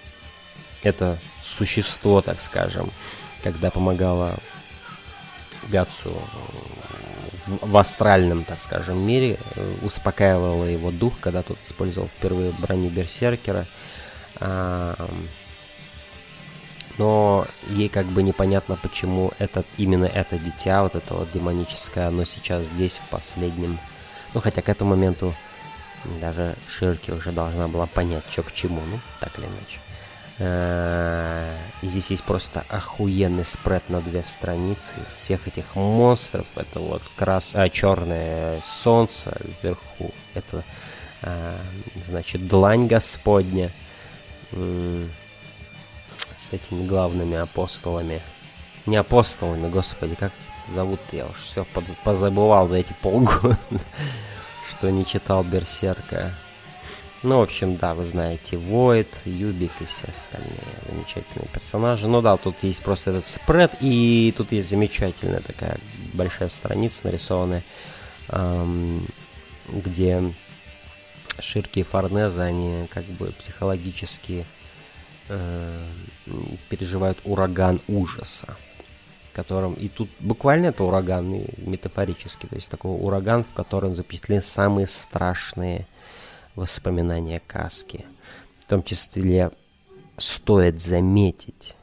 [0.83, 2.91] это существо, так скажем,
[3.43, 4.35] когда помогала
[5.69, 6.13] Гацу
[7.45, 9.37] в астральном, так скажем, мире,
[9.81, 13.65] успокаивала его дух, когда тот использовал впервые броню Берсеркера
[16.97, 22.25] но ей как бы непонятно, почему этот, именно это дитя, вот это вот демоническое, оно
[22.25, 23.79] сейчас здесь, в последнем.
[24.33, 25.33] Ну, хотя к этому моменту
[26.21, 29.79] даже Ширки уже должна была понять, что к чему, ну, так или иначе.
[30.39, 36.45] Э, и здесь есть просто охуенный спред на две страницы из всех этих монстров.
[36.55, 37.53] Это вот крас...
[37.55, 40.13] а, черное солнце вверху.
[40.35, 40.63] Это,
[41.23, 41.59] а,
[42.05, 43.71] значит, длань Господня
[44.51, 48.21] с этими главными апостолами.
[48.85, 50.31] Не апостолами, господи, как
[50.67, 51.65] зовут я уж все
[52.03, 53.57] позабывал за эти полгода,
[54.69, 56.33] что не читал Берсерка.
[57.23, 62.07] Ну, в общем, да, вы знаете, Войд, Юбик и все остальные замечательные персонажи.
[62.07, 65.79] Ну да, тут есть просто этот спред, и тут есть замечательная такая
[66.13, 67.63] большая страница нарисованная,
[68.29, 69.07] эм,
[69.67, 70.33] где
[71.39, 74.45] Ширки и Форнеза, они как бы психологически
[75.29, 75.79] э,
[76.69, 78.55] переживают ураган ужаса,
[79.37, 84.41] которым и тут буквально это ураган, и метафорически, то есть такой ураган, в котором запечатлены
[84.41, 85.85] самые страшные
[86.55, 88.03] воспоминания Каски.
[88.59, 89.51] В том числе
[90.17, 91.75] стоит заметить,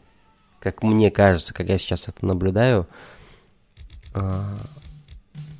[0.59, 2.89] как мне кажется, как я сейчас это наблюдаю,
[4.15, 4.43] э,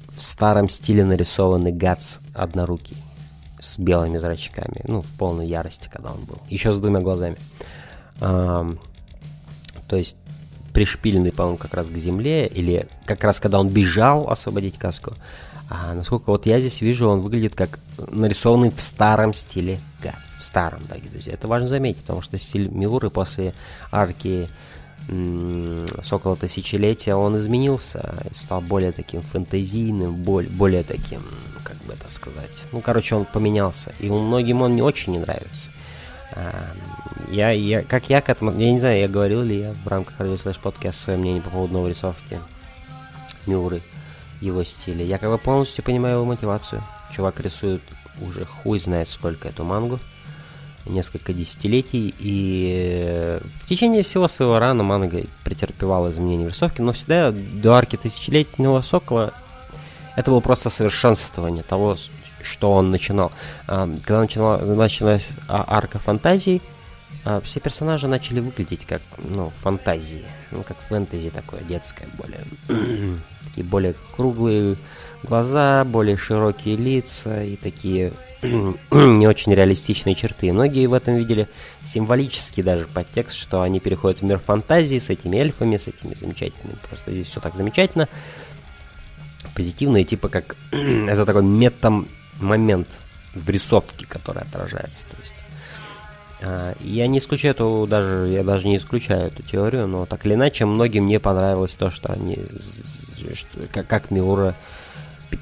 [0.09, 2.97] в старом стиле нарисованный Гац однорукий
[3.61, 6.39] с белыми зрачками, ну, в полной ярости, когда он был.
[6.49, 7.37] Еще с двумя глазами.
[8.21, 8.67] А,
[9.87, 10.17] то есть
[10.75, 15.15] пришпиленный, по-моему, как раз к земле, или как раз когда он бежал освободить каску.
[15.71, 20.15] А насколько вот я здесь вижу, он выглядит как нарисованный в старом стиле Гац.
[20.39, 21.33] В старом, дорогие друзья.
[21.33, 23.55] Это важно заметить, потому что стиль Милуры после
[23.91, 24.49] арки
[26.03, 31.23] Сокола Тысячелетия, он изменился, стал более таким фэнтезийным, более, более таким,
[31.63, 32.51] как бы это сказать.
[32.73, 33.93] Ну, короче, он поменялся.
[34.01, 35.71] И многим он не очень не нравится.
[37.31, 40.19] Я, я, как я к этому, я не знаю, я говорил ли я в рамках
[40.19, 42.41] Radio Slash подкаст свое мнение по поводу новой рисовки
[43.47, 43.83] Мюры,
[44.41, 45.05] его стиля.
[45.05, 46.83] Я как бы полностью понимаю его мотивацию.
[47.13, 47.83] Чувак рисует
[48.21, 49.99] уже хуй знает сколько эту мангу,
[50.87, 57.33] несколько десятилетий, и в течение всего своего рана манга претерпевала изменения в рисовке, но всегда
[57.33, 59.35] до арки тысячелетнего сокола
[60.17, 61.97] это было просто совершенствование того,
[62.43, 63.33] что он начинал.
[63.67, 66.63] Когда начала, началась а, арка фантазий,
[67.43, 70.25] все персонажи начали выглядеть как, ну, фантазии.
[70.51, 72.45] Ну, как фэнтези такое, детское более.
[73.47, 74.77] такие более круглые
[75.23, 80.53] глаза, более широкие лица и такие не очень реалистичные черты.
[80.53, 81.49] Многие в этом видели
[81.83, 86.77] символический даже подтекст, что они переходят в мир фантазии с этими эльфами, с этими замечательными.
[86.89, 88.09] Просто здесь все так замечательно.
[89.55, 92.09] Позитивно и типа как это такой метам
[92.41, 92.89] момент
[93.35, 95.07] в рисовке, который отражается.
[95.07, 95.44] То есть А,
[96.81, 100.65] я не исключаю эту даже, я даже не исключаю эту теорию, но так или иначе
[100.67, 102.39] многим не понравилось то, что они,
[103.35, 104.55] что, как, как Миура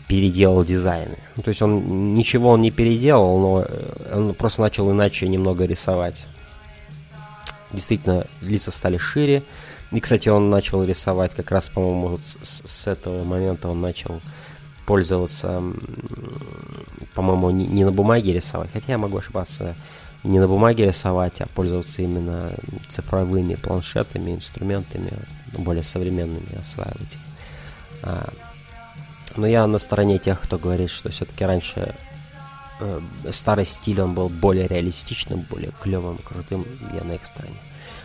[0.09, 1.19] переделал дизайны.
[1.43, 6.27] То есть он ничего он не переделал, но э, он просто начал иначе немного рисовать.
[7.73, 9.43] Действительно, лица стали шире.
[9.91, 14.21] И, кстати, он начал рисовать как раз, по-моему, вот с, с этого момента он начал
[14.87, 15.63] пользоваться,
[17.15, 19.77] по-моему, не, не на бумаге рисовать, хотя я могу ошибаться,
[20.25, 22.53] не на бумаге рисовать, а пользоваться именно
[22.89, 25.13] цифровыми планшетами, инструментами,
[25.53, 27.19] более современными осваивать.
[28.03, 28.33] А,
[29.37, 31.95] но я на стороне тех, кто говорит, что все-таки раньше
[32.81, 37.57] э, старый стиль он был более реалистичным, более клевым, крутым, я на их стороне.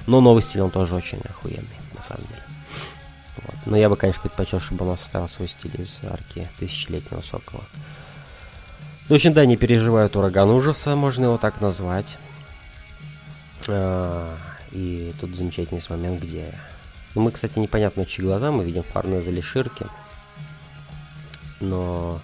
[0.08, 2.44] Но новый стиль он тоже очень охуенный, на самом деле.
[3.44, 3.56] Вот.
[3.66, 7.64] Но я бы, конечно, предпочел, чтобы он оставил свой стиль из арки тысячелетнего сокола.
[9.10, 12.18] В общем, да, не переживают ураган ужаса, можно его так назвать.
[13.68, 14.36] А,
[14.72, 16.54] и тут замечательный момент, где...
[17.16, 19.86] Ну, мы, кстати, непонятно, чьи глаза, мы видим Фарнеза Лиширки
[21.60, 22.20] но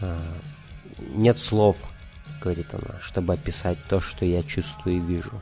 [0.00, 0.18] э,
[1.14, 1.76] нет слов,
[2.40, 5.32] говорит она, чтобы описать то, что я чувствую и вижу.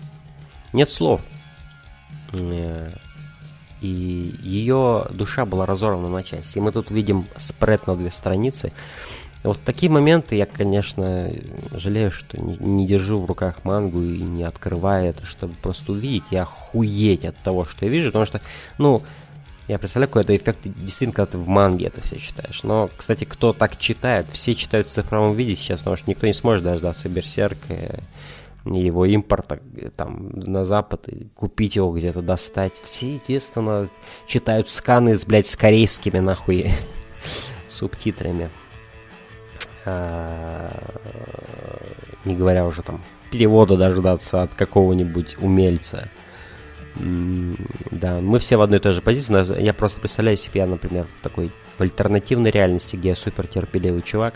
[0.73, 1.23] Нет слов.
[2.33, 2.93] Э,
[3.81, 6.59] и ее душа была разорвана на части.
[6.59, 8.73] И мы тут видим спред на две страницы.
[9.45, 11.31] Вот в такие моменты я, конечно,
[11.73, 16.25] жалею, что не, не держу в руках мангу и не открываю это, чтобы просто увидеть
[16.33, 18.09] и охуеть от того, что я вижу.
[18.09, 18.41] Потому что,
[18.79, 19.03] ну,
[19.69, 22.63] я представляю, какой это эффект действительно, когда ты в манге это все читаешь.
[22.63, 26.33] Но, кстати, кто так читает, все читают в цифровом виде сейчас, потому что никто не
[26.33, 28.03] сможет дождаться Берсерка,
[28.65, 29.61] его импорта
[29.97, 32.81] там на запад, и купить его где-то, достать.
[32.83, 33.89] Все, естественно,
[34.27, 36.71] читают сканы с, блядь, с корейскими, нахуй,
[37.69, 38.51] субтитрами.
[39.91, 40.71] А,
[42.25, 46.11] не говоря уже там перевода дождаться от какого-нибудь умельца.
[46.95, 49.63] Да, мы все в одной и той же позиции.
[49.63, 54.03] Я просто представляю себе, я, например, в такой в альтернативной реальности, где я супер терпеливый
[54.03, 54.35] чувак.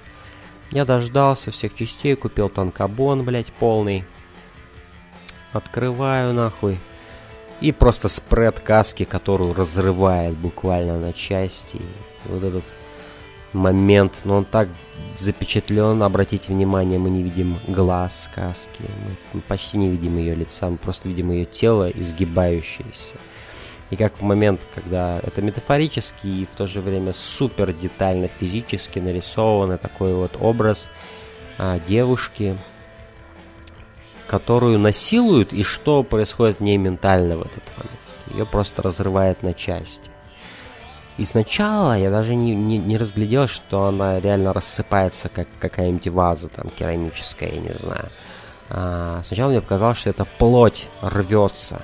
[0.71, 4.05] Я дождался всех частей, купил танкобон, блять, полный.
[5.53, 6.79] Открываю нахуй.
[7.61, 11.81] И просто спред каски, которую разрывает буквально на части.
[12.27, 12.65] Вот этот
[13.55, 14.69] момент, но он так
[15.17, 18.85] запечатлен, обратите внимание, мы не видим глаз сказки,
[19.33, 23.17] мы почти не видим ее лица, мы просто видим ее тело, изгибающееся.
[23.91, 28.99] И как в момент, когда это метафорически и в то же время супер детально физически
[29.01, 30.89] нарисованный такой вот образ
[31.59, 32.57] а, девушки,
[34.27, 38.01] которую насилуют, и что происходит в ней ментально в этот момент.
[38.29, 40.12] Ее просто разрывает на части.
[41.19, 46.49] И сначала я даже не, не, не разглядел, что она реально рассыпается, как какая-нибудь ваза
[46.49, 48.09] там керамическая, я не знаю.
[48.71, 51.83] А, сначала мне показалось, что это плоть рвется.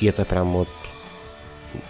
[0.00, 0.68] И это прям вот,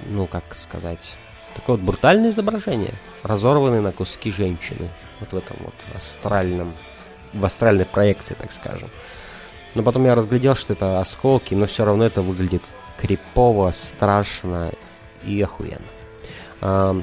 [0.02, 1.16] ну как сказать,
[1.54, 4.90] такое вот брутальное изображение, разорванные на куски женщины.
[5.20, 6.74] Вот в этом вот астральном,
[7.32, 8.90] в астральной проекции, так скажем.
[9.74, 12.62] Но потом я разглядел, что это осколки, но все равно это выглядит
[12.98, 14.70] крипово, страшно
[15.24, 15.85] и охуенно.
[16.61, 17.00] А,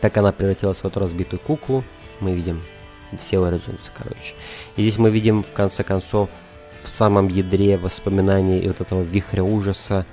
[0.00, 1.84] так она превратилась в эту разбитую куклу.
[2.20, 2.62] Мы видим
[3.18, 4.34] все Origins, короче.
[4.76, 6.30] И здесь мы видим, в конце концов,
[6.82, 10.04] в самом ядре воспоминаний и вот этого вихря ужаса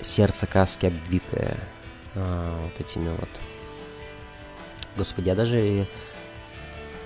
[0.00, 1.56] сердце каски обвитое
[2.14, 3.28] а, вот этими вот.
[4.96, 5.86] Господи, я даже...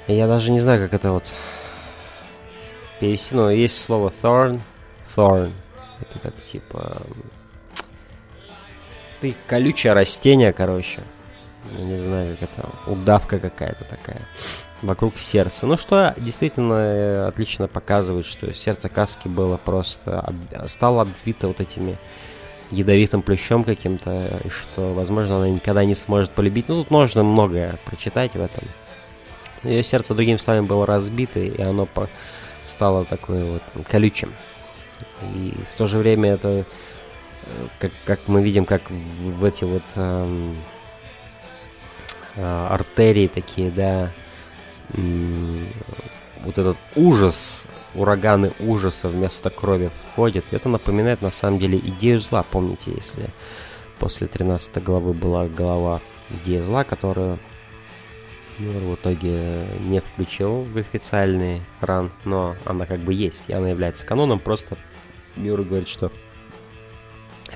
[0.07, 1.25] Я даже не знаю, как это вот
[2.99, 4.61] перевести, но есть слово thorn.
[5.15, 5.53] Thorn.
[6.01, 7.03] Это как типа
[9.21, 11.03] ты колючее растение, короче.
[11.77, 14.23] Я не знаю, как это, удавка какая-то такая
[14.83, 15.67] вокруг сердца.
[15.67, 20.33] Ну, что действительно э, отлично показывает, что сердце каски было просто,
[20.67, 21.99] стало обвито вот этими
[22.71, 26.69] ядовитым плющом каким-то, и что, возможно, она никогда не сможет полюбить.
[26.69, 28.65] Ну, тут можно многое прочитать в этом.
[29.63, 31.87] Ее сердце, другими словами, было разбито, и оно
[32.65, 34.33] стало такое вот колючим.
[35.35, 36.65] И в то же время это
[37.79, 40.57] как, как мы видим, как в, в эти вот эм,
[42.37, 44.11] э, артерии такие, да,
[44.95, 45.67] э,
[46.43, 50.45] вот этот ужас, ураганы ужаса вместо крови входят.
[50.51, 53.27] Это напоминает на самом деле идею зла, помните, если
[53.99, 57.39] после 13 главы была глава идея зла, которую
[58.59, 63.71] Мир в итоге не включил в официальный ран, но она как бы есть, и она
[63.71, 64.77] является каноном, просто
[65.37, 66.13] Мир говорит, что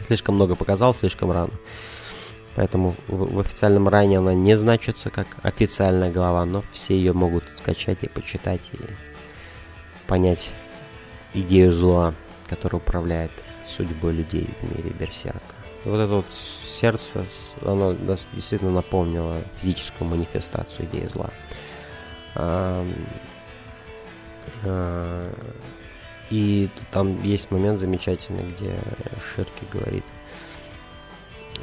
[0.01, 1.53] слишком много показал, слишком рано.
[2.57, 7.45] Поэтому в, в официальном ране она не значится как официальная глава, но все ее могут
[7.57, 8.79] скачать и почитать и
[10.07, 10.53] понять
[11.33, 12.15] идею зла,
[12.49, 13.33] которая управляет
[13.65, 15.41] судьбой людей в мире Берсерка.
[15.85, 17.27] Вот это вот сердце,
[17.63, 21.31] оно действительно напомнило физическую манифестацию идеи зла.
[22.35, 22.87] А,
[24.63, 25.31] а,
[26.31, 28.75] и там есть момент замечательный, где
[29.35, 30.05] Ширки говорит,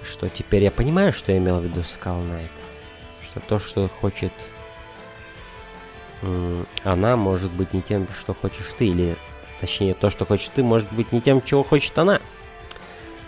[0.03, 2.49] что теперь я понимаю, что я имел в виду Skull Knight.
[3.23, 4.33] Что то, что хочет
[6.83, 9.15] она, может быть не тем, что хочешь ты, или
[9.59, 12.19] точнее то, что хочешь ты, может быть не тем, чего хочет она.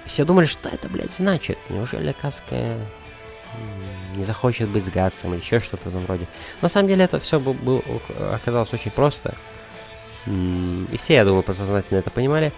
[0.06, 1.58] Все думали, что это, блядь, значит.
[1.70, 2.78] Неужели Каска
[4.16, 6.28] не захочет быть с Гатсом или еще что-то в этом роде.
[6.62, 7.84] На самом деле это все был,
[8.32, 9.36] оказалось очень просто.
[10.26, 12.54] И все, я думаю, подсознательно это понимали.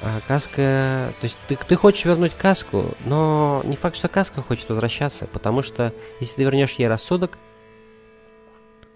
[0.00, 1.14] А каска...
[1.20, 5.62] То есть ты, ты хочешь вернуть каску, но не факт, что каска хочет возвращаться, потому
[5.62, 7.38] что если ты вернешь ей рассудок,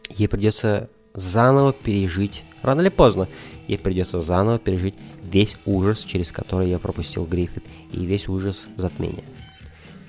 [0.08, 3.28] ей придется заново пережить, рано или поздно,
[3.68, 9.24] ей придется заново пережить весь ужас, через который я пропустил Гриффит, и весь ужас затмения.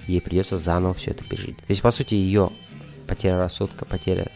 [0.07, 1.57] Ей придется заново все это пережить.
[1.57, 2.49] То есть, по сути, ее
[3.07, 4.31] потеря рассудка, потеря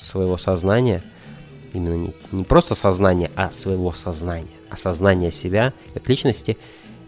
[0.00, 1.02] своего сознания,
[1.72, 6.58] именно не, не просто сознания, а своего сознания, осознание себя как личности,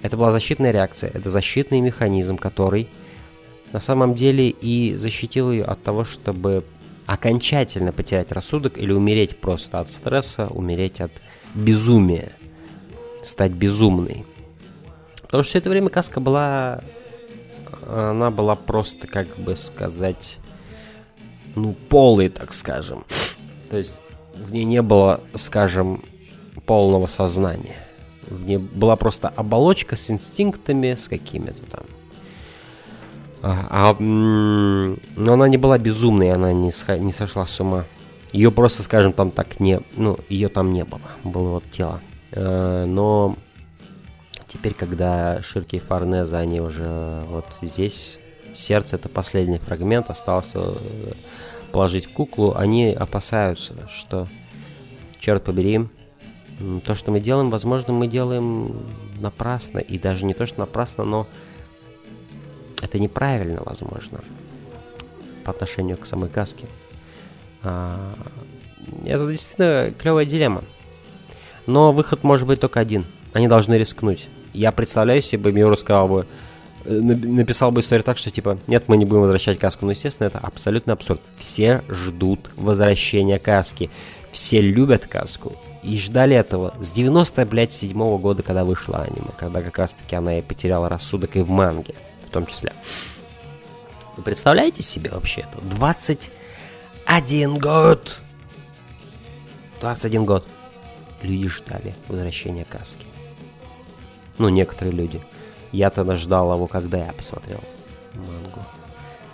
[0.03, 2.89] это была защитная реакция, это защитный механизм, который
[3.73, 6.65] на самом деле и защитил ее от того, чтобы
[7.07, 11.13] окончательно потерять рассудок или умереть просто от стресса, умереть от
[11.55, 12.33] безумия,
[13.23, 14.25] стать безумной.
[15.23, 16.83] Потому что все это время Каска была...
[17.87, 20.39] Она была просто, как бы сказать,
[21.55, 23.05] ну, полой, так скажем.
[23.69, 24.01] То есть
[24.37, 26.03] в ней не было, скажем,
[26.67, 27.77] полного сознания.
[28.27, 31.85] В ней была просто оболочка с инстинктами, с какими-то там
[33.47, 37.85] а, а, но она не была безумной, она не, не сошла с ума.
[38.33, 39.81] Ее просто, скажем, там так не...
[39.97, 41.03] Ну, ее там не было.
[41.25, 42.01] Было вот тело.
[42.33, 43.37] А, но
[44.47, 48.19] теперь, когда Ширки и Фарнеза, они уже вот здесь...
[48.55, 51.13] Сердце— это последний фрагмент, остался э,
[51.75, 52.55] положить в куклу.
[52.57, 54.29] Они опасаются, что,
[55.19, 55.89] черт побери,
[56.85, 58.79] то, что мы делаем, возможно, мы делаем
[59.19, 59.81] напрасно.
[59.81, 61.27] И даже не то, что напрасно, но
[62.81, 64.21] это неправильно, возможно,
[65.43, 66.67] по отношению к самой каске.
[67.65, 68.15] А,
[69.05, 70.63] это действительно клевая дилемма.
[71.67, 73.05] Но выход может быть только один.
[73.33, 74.29] Они должны рискнуть.
[74.53, 76.27] Я представляю себе, Миуру сказал бы,
[76.85, 79.87] написал бы историю так, что типа, нет, мы не будем возвращать каску.
[79.87, 81.21] Но, естественно, это абсолютно абсурд.
[81.39, 83.91] Все ждут возвращения каски.
[84.33, 85.57] Все любят каску.
[85.83, 89.29] И ждали этого с 90, блядь, седьмого года, когда вышла аниме.
[89.37, 91.95] Когда как раз-таки она и потеряла рассудок и в манге
[92.35, 92.73] том числе.
[94.17, 95.61] Вы представляете себе вообще это?
[95.77, 98.21] 21 год!
[99.81, 100.47] 21 год.
[101.23, 103.07] Люди ждали возвращения каски.
[104.39, 105.23] Ну, некоторые люди.
[105.75, 107.61] Я тогда ждал его, когда я посмотрел
[108.15, 108.61] мангу.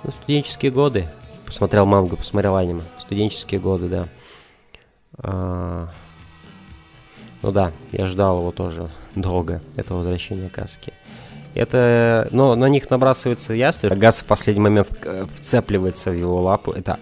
[0.03, 1.07] Ну, студенческие годы.
[1.45, 2.81] Посмотрел мангу, посмотрел аниме.
[2.99, 4.09] Студенческие годы, да.
[5.19, 5.89] А...
[7.43, 10.95] Ну да, я ждал его тоже долго, это возвращение каски.
[11.55, 13.99] Это, но на них набрасывается ястреб.
[13.99, 14.89] Газ в последний момент
[15.35, 16.73] вцепливается в его лапу.
[16.73, 16.99] Это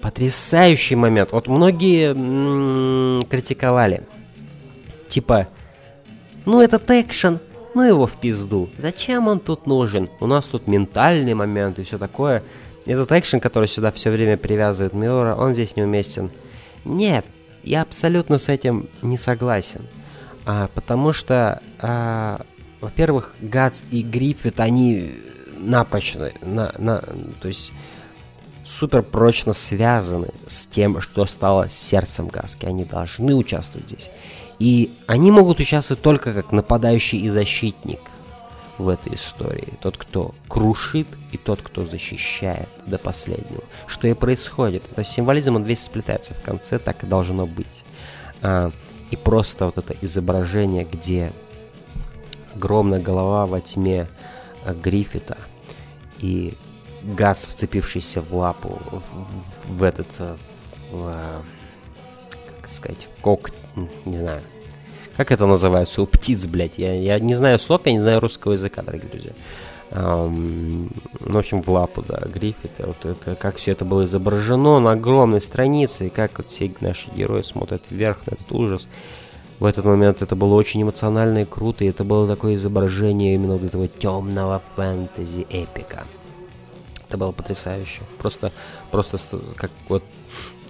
[0.00, 1.30] потрясающий момент.
[1.30, 4.02] Вот многие м-м, критиковали.
[5.08, 5.46] Типа,
[6.44, 7.40] ну этот экшен,
[7.74, 8.68] ну его в пизду.
[8.78, 10.08] Зачем он тут нужен?
[10.20, 12.42] У нас тут ментальный момент и все такое.
[12.86, 16.30] Этот экшен, который сюда все время привязывает Миора, он здесь неуместен.
[16.84, 17.24] Нет,
[17.62, 19.82] я абсолютно с этим не согласен.
[20.46, 22.40] А, потому что а,
[22.80, 25.14] во-первых, Гац и Гриффит, они
[25.58, 27.02] напрочно, на, на,
[27.40, 27.72] то есть
[28.64, 32.66] супер прочно связаны с тем, что стало сердцем Гаски.
[32.66, 34.10] Они должны участвовать здесь.
[34.58, 38.00] И они могут участвовать только как нападающий и защитник
[38.76, 39.68] в этой истории.
[39.80, 43.62] Тот, кто крушит, и тот, кто защищает до последнего.
[43.86, 44.84] Что и происходит.
[44.90, 47.84] Это символизм, он весь сплетается в конце, так и должно быть.
[48.42, 48.72] А,
[49.10, 51.32] и просто вот это изображение, где
[52.54, 54.06] огромная голова во тьме
[54.64, 55.38] э, Гриффита
[56.18, 56.54] и
[57.02, 60.36] газ, вцепившийся в лапу, в, в, в этот, э,
[60.90, 61.40] в, э,
[62.68, 63.50] как сказать, в кок,
[64.04, 64.42] не знаю,
[65.16, 68.52] как это называется, у птиц, блядь, я, я не знаю слов, я не знаю русского
[68.52, 69.32] языка, дорогие друзья.
[69.90, 74.92] Um, в общем, в лапу, да, Гриффита, вот это, как все это было изображено на
[74.92, 78.86] огромной странице, и как вот все наши герои смотрят вверх на этот ужас
[79.58, 83.54] в этот момент это было очень эмоционально и круто, и это было такое изображение именно
[83.54, 86.04] вот этого темного фэнтези эпика.
[87.08, 88.02] Это было потрясающе.
[88.18, 88.52] Просто,
[88.92, 89.18] просто
[89.56, 90.04] как вот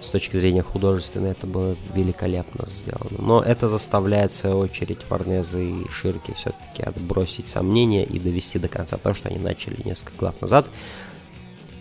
[0.01, 3.18] с точки зрения художественной это было великолепно сделано.
[3.18, 8.68] Но это заставляет, в свою очередь, Форнеза и Ширки все-таки отбросить сомнения и довести до
[8.68, 10.66] конца то, что они начали несколько глав назад.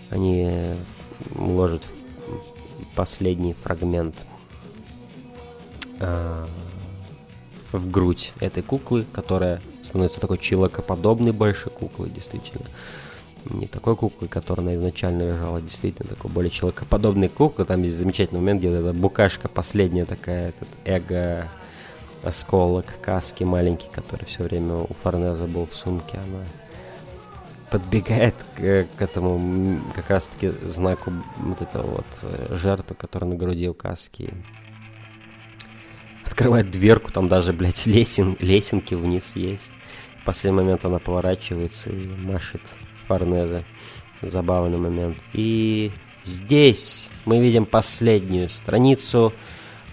[0.09, 0.73] Они
[1.35, 1.83] уложат
[2.95, 4.15] последний фрагмент
[5.99, 6.45] э,
[7.71, 12.65] в грудь этой куклы, которая становится такой человекоподобной большой куклой, действительно.
[13.49, 17.65] Не такой куклой, которая изначально лежала, действительно такой более человекоподобной куклы.
[17.65, 21.49] Там есть замечательный момент, где эта букашка последняя такая, этот эго
[22.23, 26.43] осколок каски маленький, который все время у Форнеза был в сумке, она
[27.69, 33.67] подбегает к, к этому как раз-таки знаку вот этого вот э, жертвы, который на груди
[33.67, 34.33] у каски.
[36.25, 39.71] Открывает дверку, там даже, блядь, лесен, лесенки вниз есть.
[40.21, 42.61] В последний момент она поворачивается и машет
[43.07, 43.63] Форнезе.
[44.21, 45.17] Забавный момент.
[45.33, 45.91] И
[46.23, 49.33] здесь мы видим последнюю страницу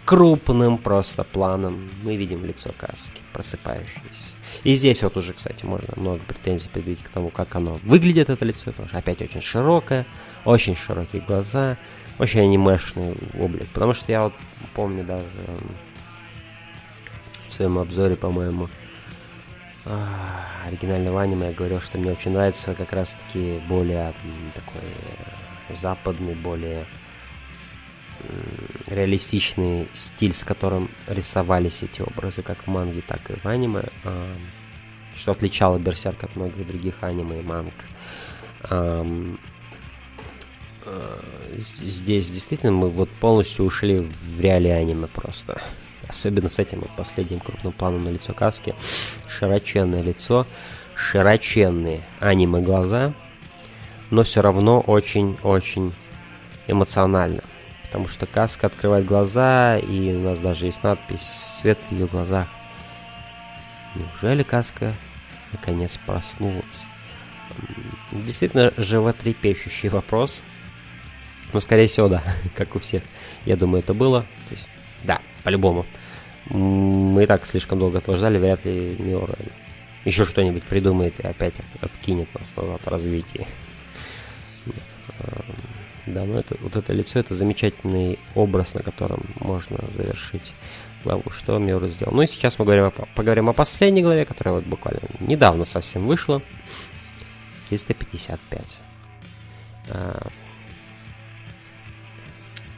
[0.05, 1.89] крупным просто планом.
[2.03, 4.35] Мы видим лицо каски, просыпающееся.
[4.63, 8.45] И здесь вот уже, кстати, можно много претензий предъявить к тому, как оно выглядит, это
[8.45, 10.07] лицо, потому что опять очень широкое,
[10.45, 11.77] очень широкие глаза,
[12.19, 13.69] очень анимешный облик.
[13.73, 14.35] Потому что я вот
[14.75, 15.27] помню даже
[17.49, 18.69] в своем обзоре, по-моему,
[19.85, 24.15] а, оригинального аниме я говорил, что мне очень нравится как раз-таки более
[24.55, 26.85] такой западный, более
[28.87, 33.83] реалистичный стиль, с которым рисовались эти образы, как в манге, так и в аниме,
[35.15, 37.75] что отличало Берсерк от многих других аниме и манг.
[40.87, 41.21] Э,
[41.59, 45.61] здесь действительно мы вот полностью ушли в реалии аниме просто.
[46.09, 48.75] Особенно с этим последним крупным планом на лицо Каски.
[49.29, 50.47] Широченное лицо,
[50.95, 53.13] широченные аниме глаза,
[54.11, 55.93] но все равно очень-очень
[56.67, 57.43] эмоционально
[57.95, 62.49] потому что каска открывает глаза, и у нас даже есть надпись «Свет в ее глазах».
[63.95, 64.93] Неужели каска
[65.53, 66.65] наконец проснулась?
[68.11, 70.43] Действительно животрепещущий вопрос.
[71.53, 72.21] Ну, скорее всего, да,
[72.57, 73.05] как у всех.
[73.45, 74.23] Я думаю, это было.
[74.49, 74.67] То есть,
[75.45, 75.87] по-любому.
[76.51, 79.37] Мы и так слишком долго этого ждали, вряд ли Миора
[80.05, 83.47] еще что-нибудь придумает и опять откинет нас назад в развитии.
[84.67, 84.77] Нет.
[86.07, 90.53] Да, но это, вот это лицо, это замечательный образ, на котором можно завершить
[91.03, 92.13] главу, что Миуру сделал.
[92.13, 96.07] Ну и сейчас мы говорим о, поговорим о последней главе, которая вот буквально недавно совсем
[96.07, 96.43] вышла.
[97.71, 98.79] 355.
[99.91, 100.27] А,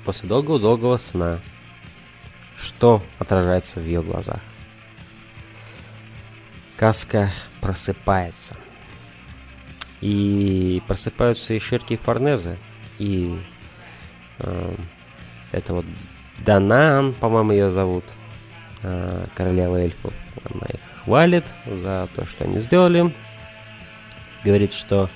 [0.04, 1.40] после долгого-долгого сна,
[2.56, 4.40] что отражается в ее глазах?
[6.76, 8.56] Каска просыпается.
[10.00, 12.58] И просыпаются и Ширки и Форнезы,
[12.98, 13.38] и
[14.38, 14.74] э,
[15.52, 15.86] это вот
[16.44, 18.04] Данан, по-моему, ее зовут,
[18.82, 20.12] э, королева эльфов.
[20.44, 23.12] Она их хвалит за то, что они сделали.
[24.44, 25.08] Говорит, что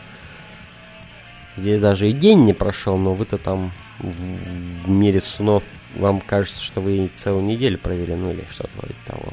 [1.56, 5.62] здесь даже и день не прошел, но вы-то там в, в мире снов
[5.96, 9.32] вам кажется, что вы целую неделю провели, ну или что-то вроде того.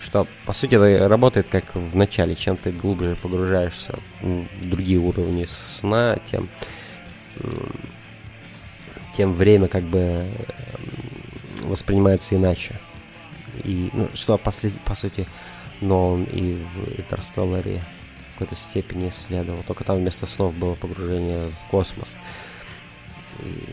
[0.00, 2.34] Что, по сути, работает как в начале.
[2.34, 6.48] Чем ты глубже погружаешься в другие уровни сна, тем
[9.18, 10.30] тем время как бы
[11.62, 12.78] воспринимается иначе.
[13.64, 14.52] И, ну, что по,
[14.84, 15.26] по сути
[15.80, 17.80] Нолан и в Интерстелларе
[18.28, 19.64] в какой-то степени исследовал.
[19.64, 22.16] Только там вместо снов было погружение в космос.
[23.40, 23.64] И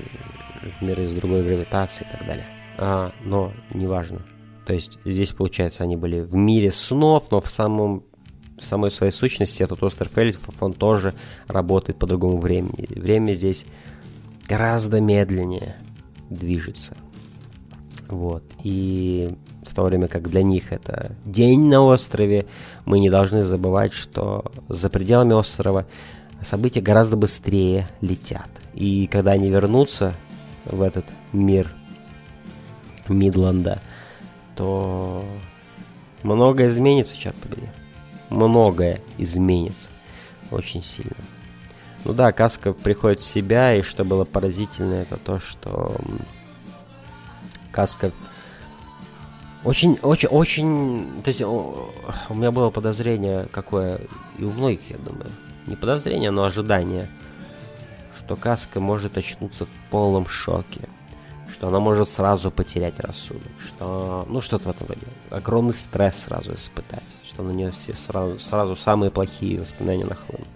[0.79, 2.45] в мир из другой гравитации и так далее.
[2.77, 4.21] А, но неважно.
[4.65, 8.03] То есть здесь, получается, они были в мире снов, но в самом
[8.57, 11.13] в самой своей сущности этот остров эльфов, он тоже
[11.47, 12.87] работает по другому времени.
[12.89, 13.65] Время здесь
[14.47, 15.75] гораздо медленнее
[16.29, 16.95] движется.
[18.07, 18.43] Вот.
[18.63, 19.35] И
[19.67, 22.45] в то время как для них это день на острове,
[22.85, 25.85] мы не должны забывать, что за пределами острова
[26.41, 28.49] события гораздо быстрее летят.
[28.73, 30.15] И когда они вернутся
[30.65, 31.71] в этот мир
[33.07, 33.81] Мидланда,
[34.55, 35.25] то
[36.23, 37.69] многое изменится, черт побери
[38.29, 39.89] многое изменится
[40.51, 41.15] очень сильно.
[42.03, 45.95] Ну да, Каска приходит в себя, и что было поразительно, это то, что
[47.71, 48.11] Каска
[49.63, 51.89] очень, очень, очень, то есть у
[52.29, 54.01] меня было подозрение какое,
[54.37, 55.31] и у многих, я думаю,
[55.65, 57.09] не подозрение, но ожидание,
[58.17, 60.81] что Каска может очнуться в полном шоке
[61.55, 65.07] что она может сразу потерять рассудок, что, ну, что-то в этом роде.
[65.29, 70.47] Огромный стресс сразу испытать, что на нее все сразу, сразу самые плохие воспоминания нахлынут.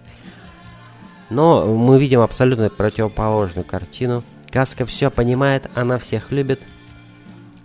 [1.29, 4.23] Но мы видим абсолютно противоположную картину.
[4.49, 6.59] Каска все понимает, она всех любит.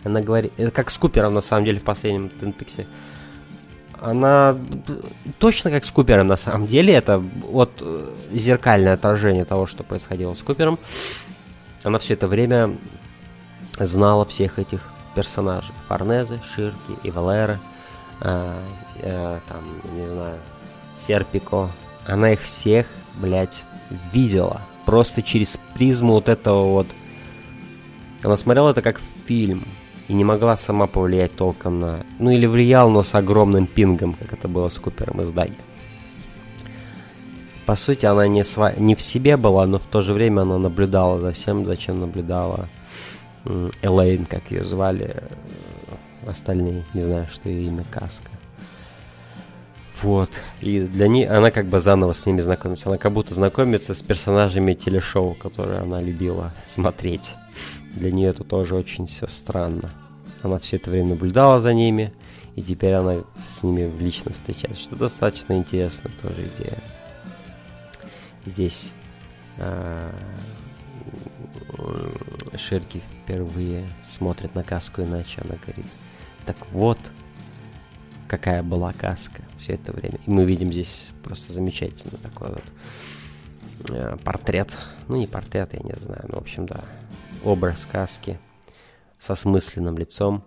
[0.04, 2.86] Она говорит, это как с Купером на самом деле в последнем Тинпиксе.
[4.00, 4.56] Она
[5.38, 10.34] точно как с Купером на самом деле, это вот э, зеркальное отражение того, что происходило
[10.34, 10.78] с Купером.
[11.82, 12.76] Она все это время
[13.78, 14.80] знала всех этих
[15.14, 15.74] персонажей.
[15.88, 17.58] Форнезе, Ширки, и Валера,
[18.20, 18.54] э,
[19.00, 19.64] э, там,
[19.94, 20.38] не знаю,
[20.96, 21.70] Серпико.
[22.06, 23.64] Она их всех, блядь,
[24.12, 24.60] видела.
[24.84, 26.88] Просто через призму вот этого вот...
[28.22, 29.66] Она смотрела это как фильм.
[30.08, 32.06] И не могла сама повлиять толком на...
[32.18, 35.54] Ну или влиял, но с огромным пингом, как это было с Купером из Даги.
[37.64, 38.74] По сути, она не, сва...
[38.76, 42.68] не в себе была, но в то же время она наблюдала за всем, зачем наблюдала
[43.82, 48.30] Элейн, как ее звали, э, остальные, не знаю, что ее имя Каска.
[50.02, 50.30] Вот.
[50.60, 52.88] И для нее она как бы заново с ними знакомится.
[52.88, 57.34] Она как будто знакомится с персонажами телешоу, которые она любила смотреть.
[57.94, 59.92] Для нее это тоже очень все странно.
[60.42, 62.12] Она все это время наблюдала за ними,
[62.56, 64.82] и теперь она с ними лично встречается.
[64.82, 66.78] Что достаточно интересно тоже идея.
[68.46, 68.92] Здесь
[69.56, 70.10] э,
[72.56, 75.40] Ширки впервые смотрит на каску иначе.
[75.40, 75.86] Она говорит,
[76.44, 76.98] так вот,
[78.28, 80.18] какая была каска все это время.
[80.26, 82.64] И мы видим здесь просто замечательно такой вот
[83.90, 84.76] э, портрет.
[85.08, 86.26] Ну, не портрет, я не знаю.
[86.28, 86.80] Ну, в общем, да.
[87.44, 88.38] Образ каски
[89.18, 90.44] со смысленным лицом.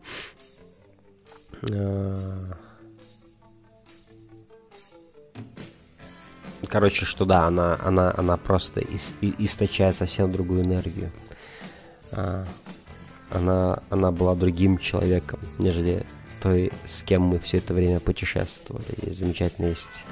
[1.70, 2.54] Э,
[6.68, 11.12] короче, что да, она, она, она просто ис, источает совсем другую энергию.
[12.12, 12.46] А,
[13.32, 16.06] она, она была другим человеком, нежели
[16.42, 18.92] той, с кем мы все это время путешествовали.
[19.04, 20.06] И замечательно есть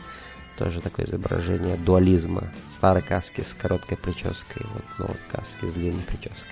[0.57, 2.43] тоже такое изображение дуализма.
[2.69, 6.51] Старой каски с короткой прической, вот новой каски с длинной прической.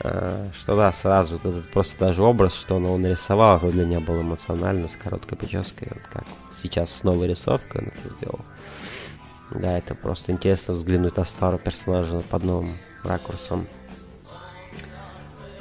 [0.00, 4.00] А, что да, сразу этот просто даже образ, что он, он нарисовал, это для меня
[4.00, 8.40] было эмоционально, с короткой прической, вот как сейчас с новой рисовкой он это сделал.
[9.50, 13.66] Да, это просто интересно взглянуть на старого персонажа под новым ракурсом.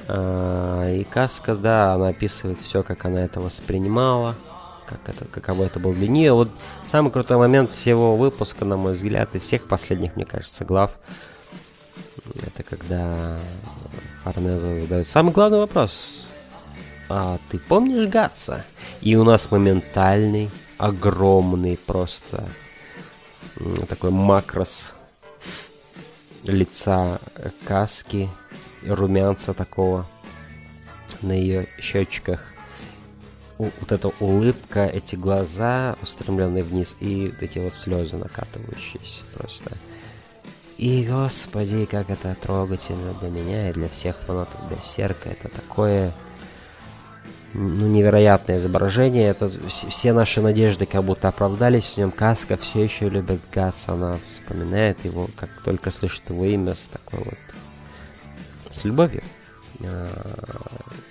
[0.07, 4.35] А, и Каска, да, она описывает все, как она это воспринимала,
[4.85, 6.33] как это, каково это было для нее.
[6.33, 6.49] Вот
[6.85, 10.91] самый крутой момент всего выпуска, на мой взгляд, и всех последних, мне кажется, глав,
[12.35, 13.39] это когда
[14.23, 16.27] Форнеза задает самый главный вопрос.
[17.09, 18.65] А ты помнишь Гатса?
[19.01, 22.47] И у нас моментальный, огромный просто
[23.87, 24.93] такой макрос
[26.43, 27.19] лица
[27.65, 28.29] Каски,
[28.85, 30.07] румянца такого
[31.21, 32.41] на ее щечках.
[33.57, 39.71] Вот эта улыбка, эти глаза, устремленные вниз, и эти вот слезы накатывающиеся просто.
[40.77, 45.29] И, господи, как это трогательно для меня и для всех фанатов Берсерка.
[45.29, 46.13] Это такое
[47.53, 49.29] ну, невероятное изображение.
[49.29, 51.93] Это все наши надежды как будто оправдались.
[51.93, 53.87] В нем Каска все еще любит Гац.
[53.89, 57.37] Она вспоминает его, как только слышит его имя с такой вот
[58.71, 59.23] с любовью.
[59.83, 60.09] А,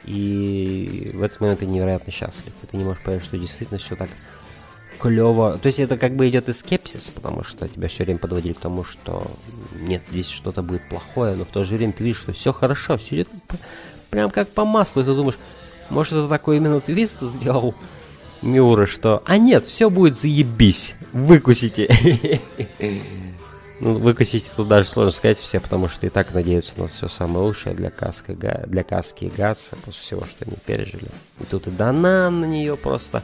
[0.04, 2.52] и в этот момент ты невероятно счастлив.
[2.62, 4.10] И ты не можешь понять, что действительно все так
[4.98, 5.58] клево.
[5.58, 8.60] То есть это как бы идет и скепсис, потому что тебя все время подводили к
[8.60, 9.30] тому, что
[9.80, 12.96] нет, здесь что-то будет плохое, но в то же время ты видишь, что все хорошо,
[12.96, 13.28] все идет
[14.10, 15.38] прям как по маслу, и ты думаешь,
[15.90, 17.74] может это такой именно твист сделал
[18.42, 22.40] Миура, что а нет, все будет заебись, выкусите.
[23.78, 27.44] Ну, выкосить тут даже сложно сказать все, потому что и так надеются на все самое
[27.44, 31.10] лучшее для Каски, для Каски и Гатса после всего, что они пережили.
[31.40, 33.22] И тут и Данан на нее просто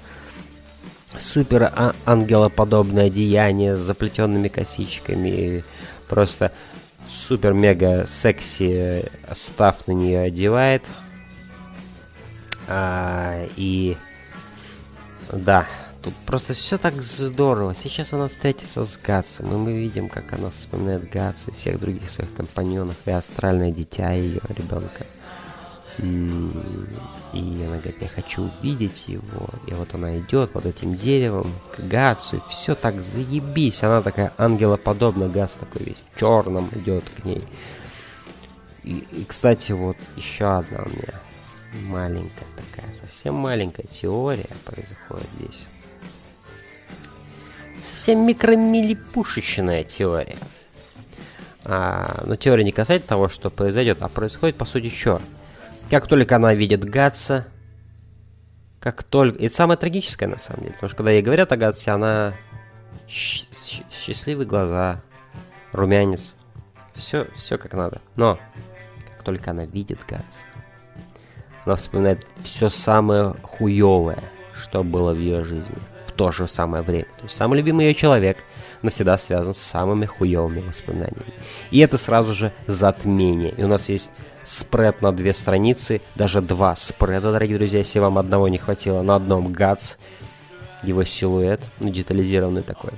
[1.18, 5.64] супер а, ангелоподобное одеяние с заплетенными косичками.
[6.08, 6.52] Просто
[7.08, 10.84] супер-мега секси став на нее одевает.
[12.68, 13.96] А, и
[15.30, 15.66] да,
[16.02, 17.76] Тут просто все так здорово.
[17.76, 22.10] Сейчас она встретится с Гатсом, и мы видим, как она вспоминает Гатса и всех других
[22.10, 25.06] своих компаньонов, и астральное дитя ее ребенка.
[25.98, 29.48] И она говорит, я хочу увидеть его.
[29.66, 33.82] И вот она идет под этим деревом к Гатсу, и все так заебись.
[33.82, 37.44] Она такая ангелоподобная, Гатс такой весь в черном идет к ней.
[38.84, 41.14] И, и, кстати, вот еще одна у меня
[41.88, 45.66] маленькая такая, совсем маленькая теория происходит здесь
[47.82, 50.38] совсем микромилипушечная теория.
[51.64, 55.20] А, но теория не касается того, что произойдет, а происходит по сути что?
[55.92, 57.44] Как только она видит Гатса,
[58.80, 59.36] как только...
[59.36, 62.32] И это самое трагическое на самом деле, потому что когда ей говорят о Гатсе, она
[63.06, 65.02] счастливые глаза,
[65.70, 66.34] румянец,
[66.94, 68.00] все, все как надо.
[68.16, 68.38] Но
[69.10, 70.46] как только она видит Гатса,
[71.66, 74.18] она вспоминает все самое хуевое,
[74.54, 75.76] что было в ее жизни
[76.06, 77.04] в то же самое время.
[77.18, 78.38] То есть самый любимый ее человек
[78.80, 81.34] навсегда связан с самыми хуевыми воспоминаниями.
[81.70, 83.50] И это сразу же затмение.
[83.50, 84.10] И у нас есть
[84.44, 89.02] спред на две страницы, даже два спреда, дорогие друзья, если вам одного не хватило.
[89.02, 89.96] На одном Гатс,
[90.82, 92.92] его силуэт, ну, детализированный такой.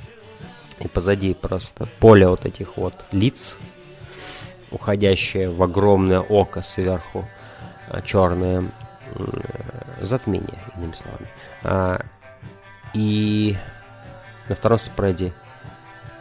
[0.80, 3.56] И позади просто поле вот этих вот лиц,
[4.70, 7.28] уходящее в огромное око сверху,
[7.88, 8.64] а, черное
[10.00, 11.28] затмение, иными словами.
[11.62, 12.04] А,
[12.94, 13.56] и
[14.48, 15.32] на втором спреде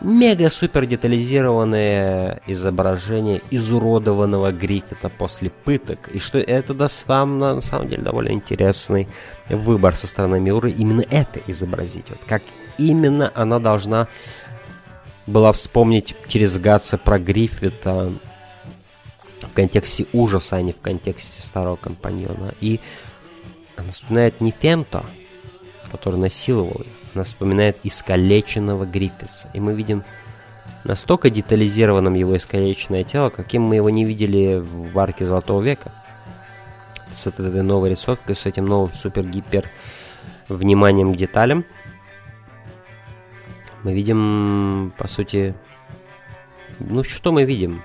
[0.04, 6.10] мега-супер детализированное изображение изуродованного Гриффита после пыток.
[6.14, 9.08] И что это даст там, на самом деле, довольно интересный
[9.50, 12.10] выбор со стороны Миуры именно это изобразить.
[12.10, 12.44] Вот как
[12.78, 14.08] именно она должна
[15.26, 18.12] была вспомнить через Гатса про Гриффита
[19.42, 22.54] в контексте ужаса, а не в контексте старого компаньона.
[22.60, 22.80] И
[23.78, 25.06] она вспоминает не Фемто,
[25.92, 29.50] который насиловал ее, она вспоминает искалеченного Гриффитса.
[29.54, 30.04] И мы видим
[30.84, 35.92] настолько детализированным его искалеченное тело, каким мы его не видели в арке Золотого века.
[37.12, 39.70] С этой новой рисовкой, с этим новым супер-гипер
[40.50, 41.66] вниманием к деталям.
[43.84, 45.54] Мы видим, по сути,
[46.80, 47.82] ну что мы видим?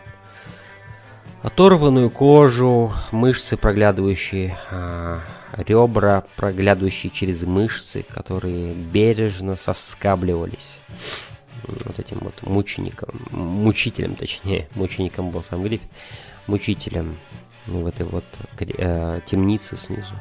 [1.42, 5.20] Оторванную кожу, мышцы проглядывающие, а,
[5.58, 10.78] ребра, проглядывающие через мышцы, которые бережно соскабливались
[11.64, 15.90] вот этим вот мучеником, мучителем, точнее, мучеником был сам Гриффит,
[16.46, 17.16] мучителем
[17.66, 18.24] в этой вот
[18.60, 20.14] э, темнице снизу.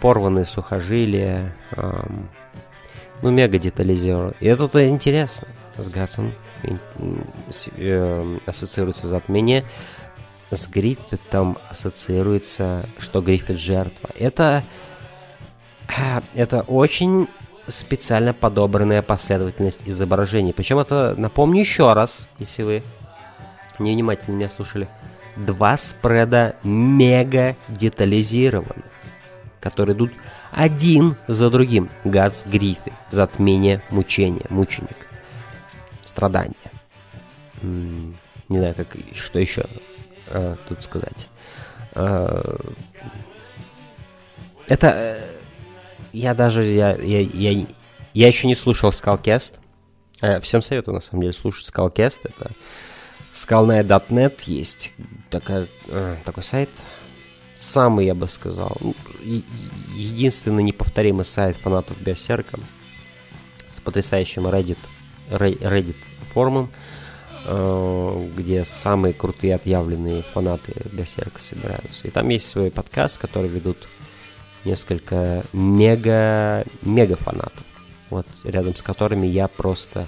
[0.00, 2.02] Порванные сухожилия, э,
[3.22, 4.34] ну, мега детализировано.
[4.40, 5.48] И это -то интересно.
[5.76, 6.32] С Гатсом
[7.76, 9.64] э, ассоциируется затмение
[10.50, 14.10] с Гриффитом ассоциируется, что Гриффит жертва.
[14.18, 14.62] Это,
[16.34, 17.28] это очень
[17.66, 20.52] специально подобранная последовательность изображений.
[20.52, 22.82] Причем это, напомню еще раз, если вы
[23.78, 24.88] невнимательно меня слушали,
[25.36, 28.86] два спреда мега детализированных,
[29.60, 30.12] которые идут
[30.52, 31.90] один за другим.
[32.04, 35.08] Гадс Гриффит, затмение, мучение, мученик,
[36.02, 36.54] страдания.
[37.62, 39.64] Не знаю, как, что еще
[40.28, 41.28] э, тут сказать.
[41.94, 42.56] Э,
[44.68, 44.86] это...
[44.86, 45.24] Э,
[46.12, 46.64] я даже...
[46.64, 47.66] Я, я, я,
[48.14, 48.92] я еще не слушал.
[50.20, 52.20] Э, всем советую, на самом деле, слушать Skullcast.
[52.24, 52.52] Это
[53.32, 54.92] skullnet.net есть
[55.30, 55.68] такая,
[56.24, 56.70] такой сайт.
[57.56, 58.94] Самый, я бы сказал, ну,
[59.94, 62.58] единственный неповторимый сайт фанатов Берсерка
[63.70, 64.78] с потрясающим Reddit,
[65.30, 65.96] Reddit
[66.32, 66.70] форумом.
[66.70, 66.96] Э,
[67.46, 72.08] где самые крутые отъявленные фанаты Берсерка собираются.
[72.08, 73.76] И там есть свой подкаст, который ведут
[74.64, 77.62] несколько мега-мега фанатов.
[78.10, 80.06] Вот рядом с которыми я просто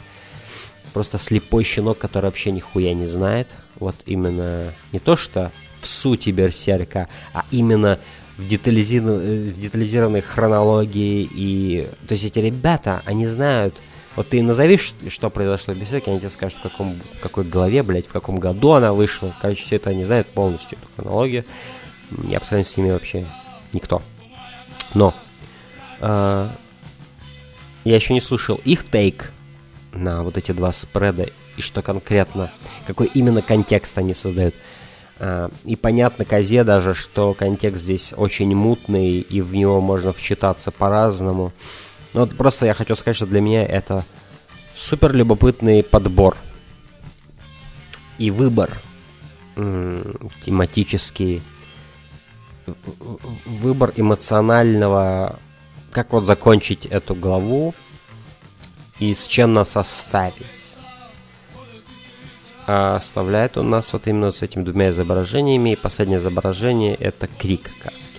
[0.93, 3.49] просто слепой щенок, который вообще нихуя не знает.
[3.79, 8.01] Вот именно не то, что в сути Берсерка, а именно
[8.37, 11.29] в, детализированной, в детализированной хронологии.
[11.31, 11.89] И...
[12.09, 13.75] То есть эти ребята, они знают
[14.19, 17.85] вот ты назови, что произошло в Берсерке, они тебе скажут, в, каком, в какой главе,
[17.85, 19.33] блядь, в каком году она вышла.
[19.41, 21.45] Короче, все это они знают полностью, эту хронологию.
[22.25, 23.25] Я по с ними вообще
[23.73, 24.03] никто.
[24.93, 25.15] Но
[26.01, 26.49] э,
[27.85, 29.31] я еще не слушал их тейк
[29.93, 32.51] на вот эти два спреда и что конкретно,
[32.89, 34.57] какой именно контекст они создают.
[35.21, 40.71] Uh, и понятно Козе даже, что контекст здесь очень мутный, и в него можно вчитаться
[40.71, 41.53] по-разному.
[42.19, 44.05] Ну, вот просто я хочу сказать, что для меня это
[44.75, 46.37] супер любопытный подбор
[48.19, 48.83] и выбор
[49.55, 51.43] тематический,
[53.47, 55.39] выбор эмоционального,
[55.93, 57.73] как вот закончить эту главу
[58.99, 60.75] и с чем нас оставить.
[62.67, 65.75] А оставляет у нас вот именно с этими двумя изображениями.
[65.75, 68.18] И последнее изображение это крик каски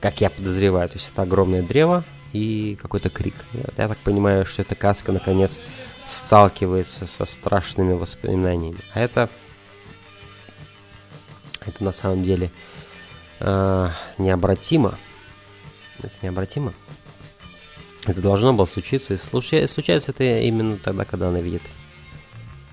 [0.00, 0.88] как я подозреваю.
[0.88, 3.34] То есть это огромное древо и какой-то крик.
[3.52, 5.60] Я так понимаю, что эта каска наконец
[6.06, 8.78] сталкивается со страшными воспоминаниями.
[8.94, 9.28] А это,
[11.60, 12.50] это на самом деле
[13.40, 14.96] э, необратимо.
[16.02, 16.72] Это необратимо.
[18.06, 19.14] Это должно было случиться.
[19.14, 21.62] И случается это именно тогда, когда она видит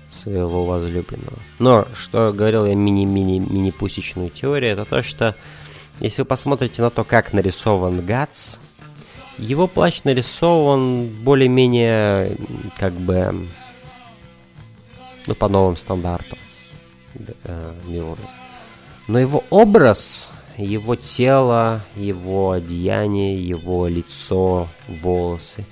[0.08, 1.38] своего возлюбленного.
[1.58, 5.36] Но, что говорил я мини-мини-мини-пусечную теорию, это то, что
[6.00, 8.58] если вы посмотрите на то, как нарисован Гатс,
[9.38, 12.36] его плащ нарисован более-менее,
[12.76, 13.48] как бы,
[15.26, 16.38] ну, по новым стандартам.
[17.44, 18.14] э.
[19.06, 25.64] Но его образ, его тело, его одеяние, его лицо, волосы,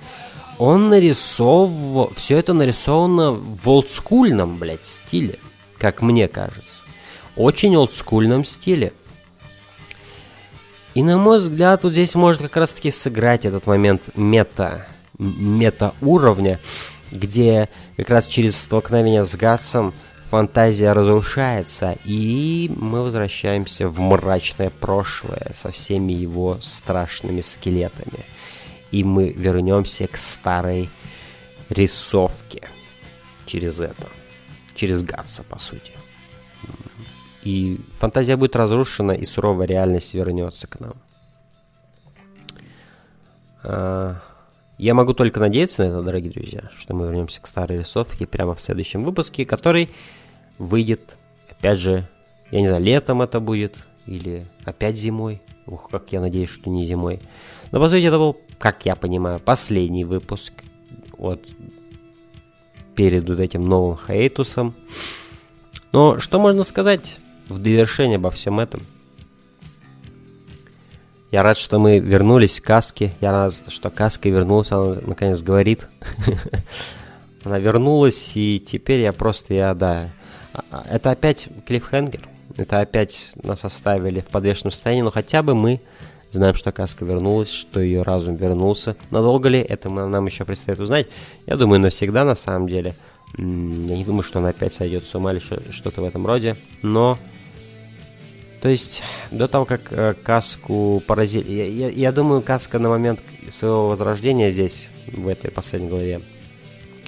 [0.57, 5.37] он нарисовывал, все это нарисовано в олдскульном, блядь, стиле,
[5.77, 6.83] как мне кажется.
[7.35, 8.93] Очень олдскульном стиле.
[10.97, 14.87] И на мой взгляд, вот здесь может как раз таки сыграть этот момент мета,
[15.19, 16.59] мета уровня,
[17.11, 19.93] где как раз через столкновение с Гатсом
[20.23, 28.25] фантазия разрушается, и мы возвращаемся в мрачное прошлое со всеми его страшными скелетами.
[28.89, 30.89] И мы вернемся к старой
[31.69, 32.67] рисовке
[33.45, 34.07] через это.
[34.73, 35.96] Через Гатса, по сути.
[37.47, 40.95] И фантазия будет разрушена, и суровая реальность вернется к нам.
[43.63, 44.17] А,
[44.77, 48.53] я могу только надеяться на это, дорогие друзья, что мы вернемся к старой рисовке прямо
[48.53, 49.87] в следующем выпуске, который
[50.57, 51.15] выйдет,
[51.49, 52.09] опять же,
[52.51, 55.41] я не знаю, летом это будет или опять зимой.
[55.67, 57.21] Ух, как я надеюсь, что не зимой.
[57.71, 60.51] Но, по сути, это был, как я понимаю, последний выпуск
[61.17, 61.47] вот
[62.93, 64.75] перед вот этим новым хейтусом.
[65.93, 68.81] Но что можно сказать в довершение обо всем этом–
[71.29, 73.11] я рад, что мы вернулись к Каске.
[73.19, 74.71] Я рад, что Каска вернулась.
[74.71, 75.87] Она наконец говорит.
[77.43, 80.09] Она вернулась, и теперь я просто, я, да.
[80.53, 82.21] А, а, это опять клиффхенгер.
[82.55, 85.81] Это опять нас оставили в подвешенном состоянии, но хотя бы мы
[86.31, 88.95] знаем, что Каска вернулась, что ее разум вернулся.
[89.11, 91.07] Надолго ли, это нам еще предстоит узнать.
[91.45, 92.95] Я думаю, навсегда на самом деле.
[93.37, 95.41] Я не думаю, что она опять сойдет с ума или
[95.71, 96.55] что-то в этом роде.
[96.81, 97.19] Но
[98.61, 101.51] то есть до того, как э, каску поразили...
[101.51, 106.21] Я, я, я думаю, каска на момент своего возрождения здесь, в этой последней главе,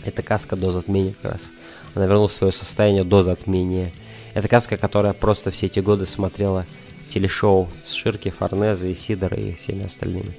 [0.05, 1.51] это каска до затмения как раз.
[1.95, 3.91] Она вернулась в свое состояние до затмения.
[4.33, 6.65] Это каска, которая просто все эти годы смотрела
[7.11, 10.37] телешоу с Ширки, Форнезе, Сидора и всеми остальными.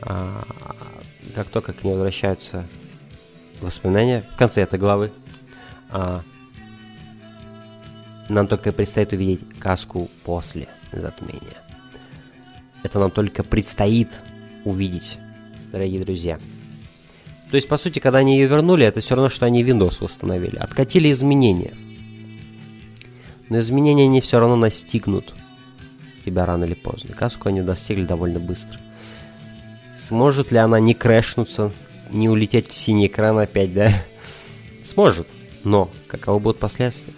[0.00, 0.46] А,
[1.34, 2.66] как только к ней возвращаются
[3.60, 5.12] воспоминания в конце этой главы,
[5.90, 6.22] а,
[8.28, 11.62] нам только предстоит увидеть каску после затмения.
[12.82, 14.08] Это нам только предстоит
[14.64, 15.18] увидеть,
[15.72, 16.38] дорогие друзья.
[17.50, 20.56] То есть, по сути, когда они ее вернули, это все равно, что они Windows восстановили.
[20.56, 21.74] Откатили изменения.
[23.48, 25.34] Но изменения не все равно настигнут
[26.24, 27.14] тебя рано или поздно.
[27.14, 28.80] Каску они достигли довольно быстро.
[29.94, 31.72] Сможет ли она не крэшнуться,
[32.10, 33.90] не улететь в синий экран опять, да?
[34.84, 35.28] Сможет.
[35.62, 37.14] Но каковы будут последствия?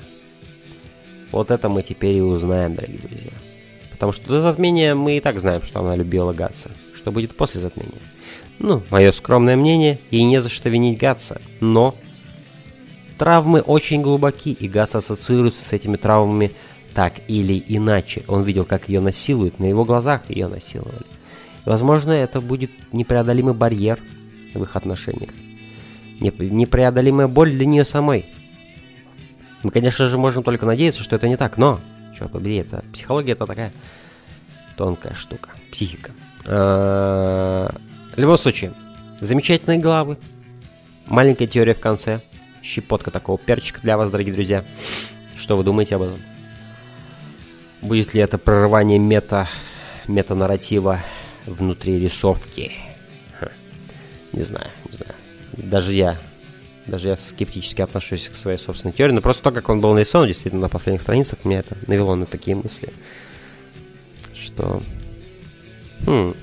[1.31, 3.33] Вот это мы теперь и узнаем, дорогие друзья.
[3.91, 6.71] Потому что до затмения мы и так знаем, что она любила Гатса.
[6.95, 8.01] Что будет после затмения?
[8.59, 11.41] Ну, мое скромное мнение, ей не за что винить Гатса.
[11.61, 11.95] Но
[13.19, 16.53] травмы очень глубоки, и Гатс ассоциируется с этими травмами
[16.95, 18.23] так или иначе.
[18.27, 21.07] Он видел, как ее насилуют, на его глазах ее насиловали.
[21.65, 24.01] Возможно, это будет непреодолимый барьер
[24.55, 25.31] в их отношениях.
[26.21, 28.27] Непреодолимая боль для нее самой.
[29.63, 31.81] Мы, конечно же, можем только надеяться, что это не так, но,
[32.17, 33.73] черт побери, это психология это такая
[34.77, 36.13] тонкая штука, психика.
[36.45, 37.71] В
[38.17, 38.73] любом случае,
[39.21, 40.17] замечательные главы,
[41.07, 42.21] маленькая теория в конце,
[42.63, 44.65] щепотка такого перчика для вас, дорогие друзья.
[45.37, 46.19] Что вы думаете об этом?
[47.83, 49.49] Будет ли это прорывание мета,
[50.07, 51.01] мета-нарратива
[51.47, 52.73] внутри рисовки?
[54.33, 55.15] Не знаю, не знаю.
[55.53, 56.17] Даже я
[56.89, 60.27] даже я скептически отношусь к своей собственной теории, но просто то, как он был нарисован,
[60.27, 62.93] действительно, на последних страницах, меня это навело на такие мысли,
[64.35, 64.83] что...
[66.07, 66.35] Хм,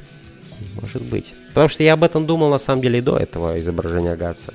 [0.81, 1.33] может быть.
[1.49, 4.53] Потому что я об этом думал, на самом деле, и до этого изображения Гатса.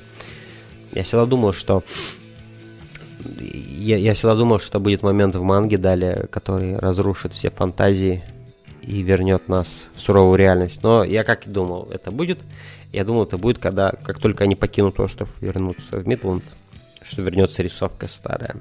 [0.93, 1.82] Я всегда думал, что...
[3.38, 8.22] Я, я всегда думал, что будет момент в манге далее, который разрушит все фантазии
[8.82, 10.82] и вернет нас в суровую реальность.
[10.82, 12.38] Но я как и думал, это будет.
[12.93, 16.43] Я думал, это будет, когда, как только они покинут остров, вернутся в Мидланд,
[17.03, 18.57] что вернется рисовка старая.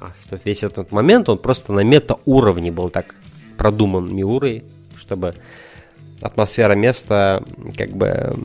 [0.00, 3.14] А, что весь этот момент, он просто на мета-уровне был так
[3.58, 4.64] продуман Миурой,
[4.96, 5.34] чтобы
[6.20, 7.42] атмосфера места
[7.76, 8.36] как бы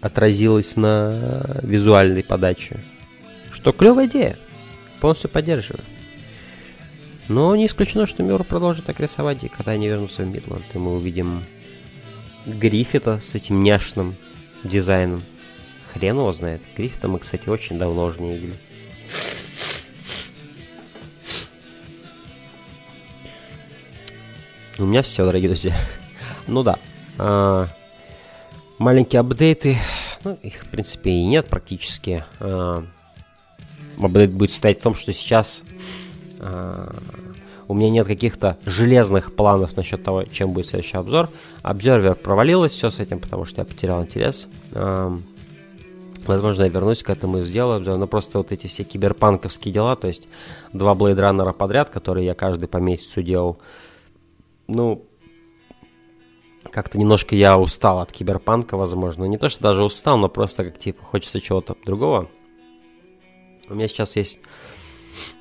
[0.00, 2.80] отразилась на визуальной подаче.
[3.50, 4.36] Что клевая идея.
[5.00, 5.84] Полностью поддерживаю.
[7.28, 10.78] Но не исключено, что Миур продолжит так рисовать, и когда они вернутся в Мидланд, и
[10.78, 11.42] мы увидим
[12.46, 14.16] Гриффита с этим няшным
[14.64, 15.22] дизайном.
[15.92, 16.62] Хрен его знает.
[16.76, 18.54] Гриффита мы, кстати, очень давно уже не видели.
[24.78, 25.76] У меня все, дорогие друзья.
[26.46, 26.78] Ну да.
[27.18, 27.68] А,
[28.78, 29.76] маленькие апдейты.
[30.22, 32.24] Ну, их, в принципе, и нет практически.
[32.38, 32.84] А,
[34.00, 35.62] апдейт будет состоять в том, что сейчас
[36.38, 36.90] э,
[37.68, 41.28] у меня нет каких-то железных планов насчет того, чем будет следующий обзор.
[41.62, 44.48] Обзорвер провалилось все с этим, потому что я потерял интерес.
[46.26, 47.98] Возможно, я вернусь к этому и сделаю обзор.
[47.98, 50.28] Но просто вот эти все киберпанковские дела, то есть
[50.72, 53.58] два Blade Runner подряд, которые я каждый по месяцу делал,
[54.66, 55.04] ну,
[56.70, 59.24] как-то немножко я устал от киберпанка, возможно.
[59.24, 62.28] Не то, что даже устал, но просто как типа хочется чего-то другого.
[63.68, 64.40] У меня сейчас есть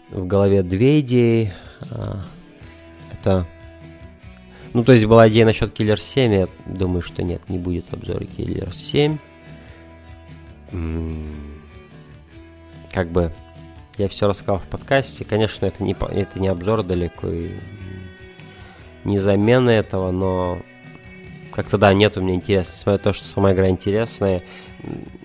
[0.10, 1.54] в голове две идеи.
[1.92, 2.22] А,
[3.14, 3.46] это...
[4.74, 8.24] Ну, то есть была идея насчет Killer 7, я думаю, что нет, не будет обзора
[8.24, 9.18] Killer 7.
[12.92, 13.32] Как бы
[13.98, 15.26] я все рассказал в подкасте.
[15.26, 17.56] Конечно, это не, это не обзор далеко и
[19.04, 20.62] не замена этого, но
[21.52, 22.72] как-то, да, нет у меня интереса.
[22.72, 24.44] Несмотря на то, что сама игра интересная,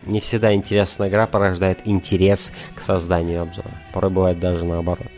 [0.07, 3.70] не всегда интересная игра порождает интерес к созданию обзора.
[3.92, 5.09] Порой бывает даже наоборот.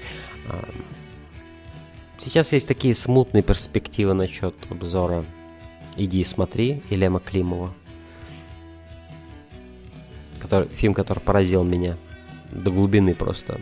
[2.18, 5.24] Сейчас есть такие смутные перспективы насчет обзора
[5.96, 7.72] «Иди и смотри» Илема Климова.
[10.40, 11.96] Который, фильм, который поразил меня
[12.50, 13.60] до глубины просто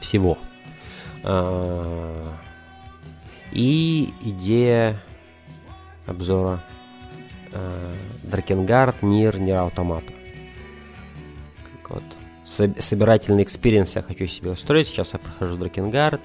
[0.00, 0.38] всего.
[1.22, 2.32] А,
[3.52, 5.00] и идея
[6.06, 6.62] обзора
[7.52, 10.12] э, Drakengard, Nier, Nier Automata.
[11.82, 12.04] Как вот
[12.50, 14.88] собирательный experience я хочу себе устроить.
[14.88, 16.20] Сейчас я прохожу Drakengard,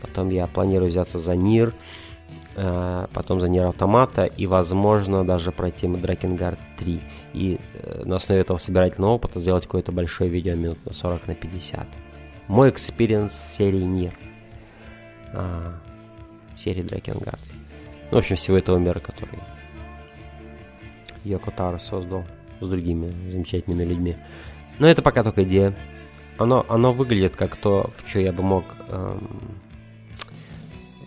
[0.00, 1.74] потом я планирую взяться за Nier,
[2.56, 7.00] э, потом за Nier Automata и, возможно, даже пройти Drakengard 3.
[7.32, 11.34] И э, на основе этого собирательного опыта сделать какое-то большое видео минут на 40 на
[11.34, 11.86] 50.
[12.48, 14.12] Мой experience серии Nier.
[15.32, 15.74] А,
[16.56, 17.40] серии Drakengard.
[18.10, 19.38] Ну, в общем, всего этого мира, который
[21.24, 22.24] Йоко Таро создал
[22.60, 24.16] с другими замечательными людьми.
[24.78, 25.76] Но это пока только идея.
[26.38, 29.28] Оно, оно выглядит как то, в что я бы мог эм,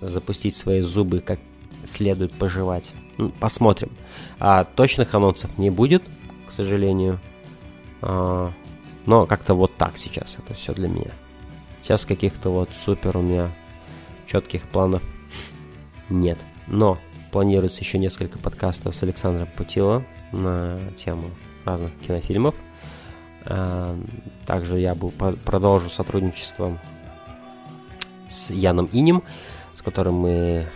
[0.02, 1.40] запустить свои зубы, как
[1.86, 2.94] следует пожевать.
[3.18, 3.92] Ну, посмотрим.
[4.40, 6.04] А точных анонсов не будет,
[6.48, 7.20] к сожалению.
[8.02, 8.52] А,
[9.06, 11.12] но как-то вот так сейчас это все для меня.
[11.82, 13.50] Сейчас каких-то вот супер у меня
[14.28, 15.02] четких планов
[16.10, 16.38] нет.
[16.68, 16.98] Но
[17.32, 21.30] планируется еще несколько подкастов с Александром Путило на тему
[21.66, 22.56] разных кинофильмов.
[23.46, 23.98] А,
[24.46, 26.78] также я был, продолжу сотрудничество
[28.28, 29.24] с Яном Инем,
[29.76, 30.68] с которым мы...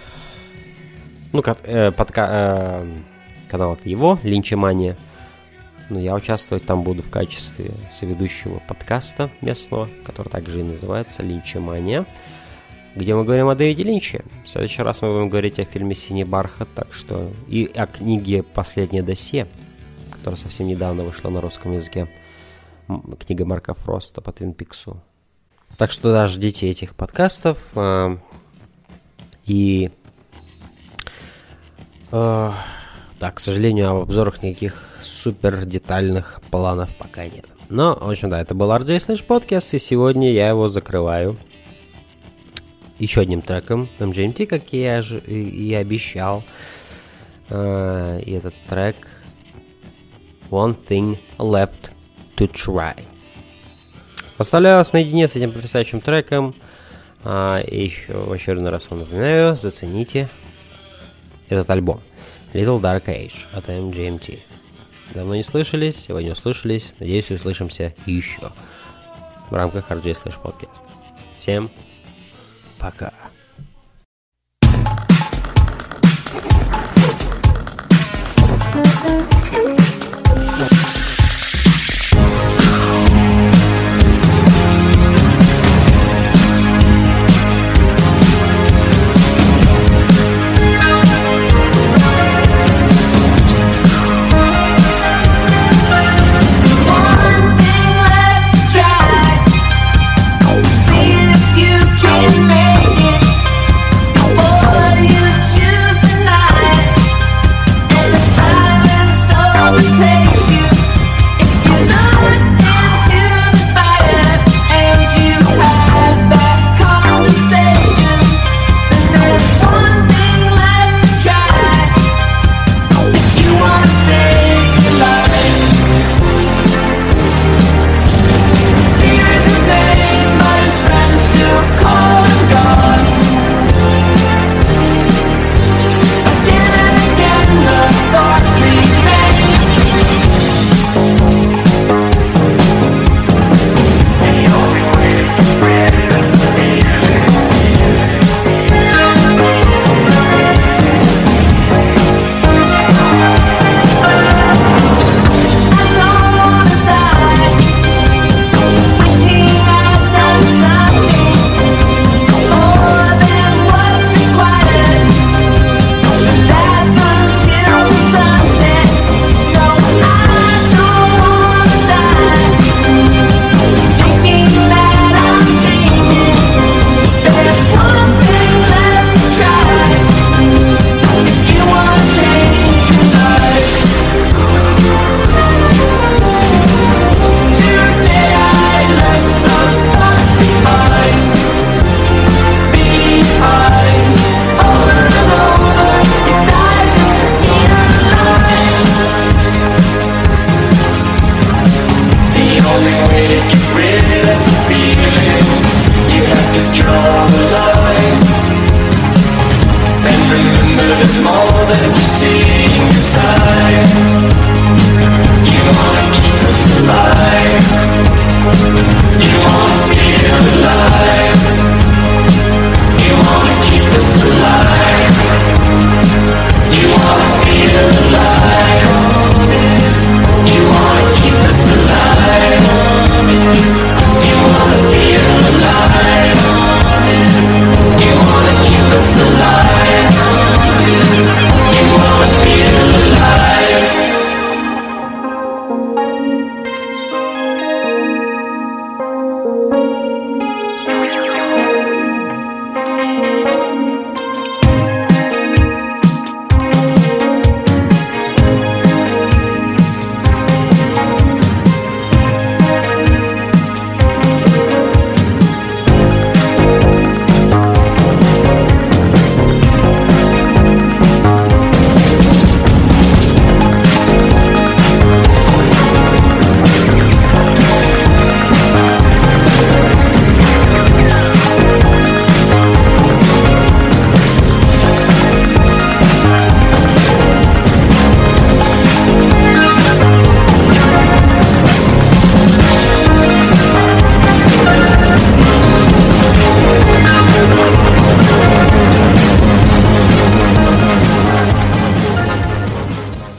[1.32, 2.94] Ну, э, подка, э,
[3.50, 4.98] канал это его, Линчемания.
[5.90, 12.06] Ну, я участвовать там буду в качестве соведущего подкаста местного, который также и называется Линчемания
[12.96, 14.24] где мы говорим о Дэвиде Линче.
[14.46, 18.42] В следующий раз мы будем говорить о фильме «Синий бархат», так что и о книге
[18.42, 19.48] «Последнее досье»,
[20.12, 22.08] которая совсем недавно вышла на русском языке.
[23.20, 25.02] Книга Марка Фроста по Твин Пиксу.
[25.78, 27.72] Так что да, ждите этих подкастов.
[27.76, 28.18] Э,
[29.46, 29.92] и
[32.12, 32.52] э,
[33.20, 37.46] да, к сожалению, об обзорах никаких супер детальных планов пока нет.
[37.70, 41.38] Но, в общем, да, это был RJ Slash Podcast, и сегодня я его закрываю
[43.00, 46.44] еще одним треком MGMT, как я же и обещал.
[47.48, 48.96] Uh, и этот трек
[50.50, 51.92] One Thing Left
[52.36, 53.04] to Try.
[54.38, 56.54] Оставляю вас наедине с этим потрясающим треком.
[57.24, 60.30] Uh, и еще в очередной раз вам напоминаю, зацените
[61.50, 62.02] этот альбом.
[62.54, 64.40] Little Dark Age от MGMT.
[65.14, 66.96] Давно не слышались, сегодня услышались.
[67.00, 68.52] Надеюсь, услышимся еще
[69.50, 70.82] в рамках RJ Slash Podcast.
[71.40, 71.70] Всем
[72.78, 73.12] пока.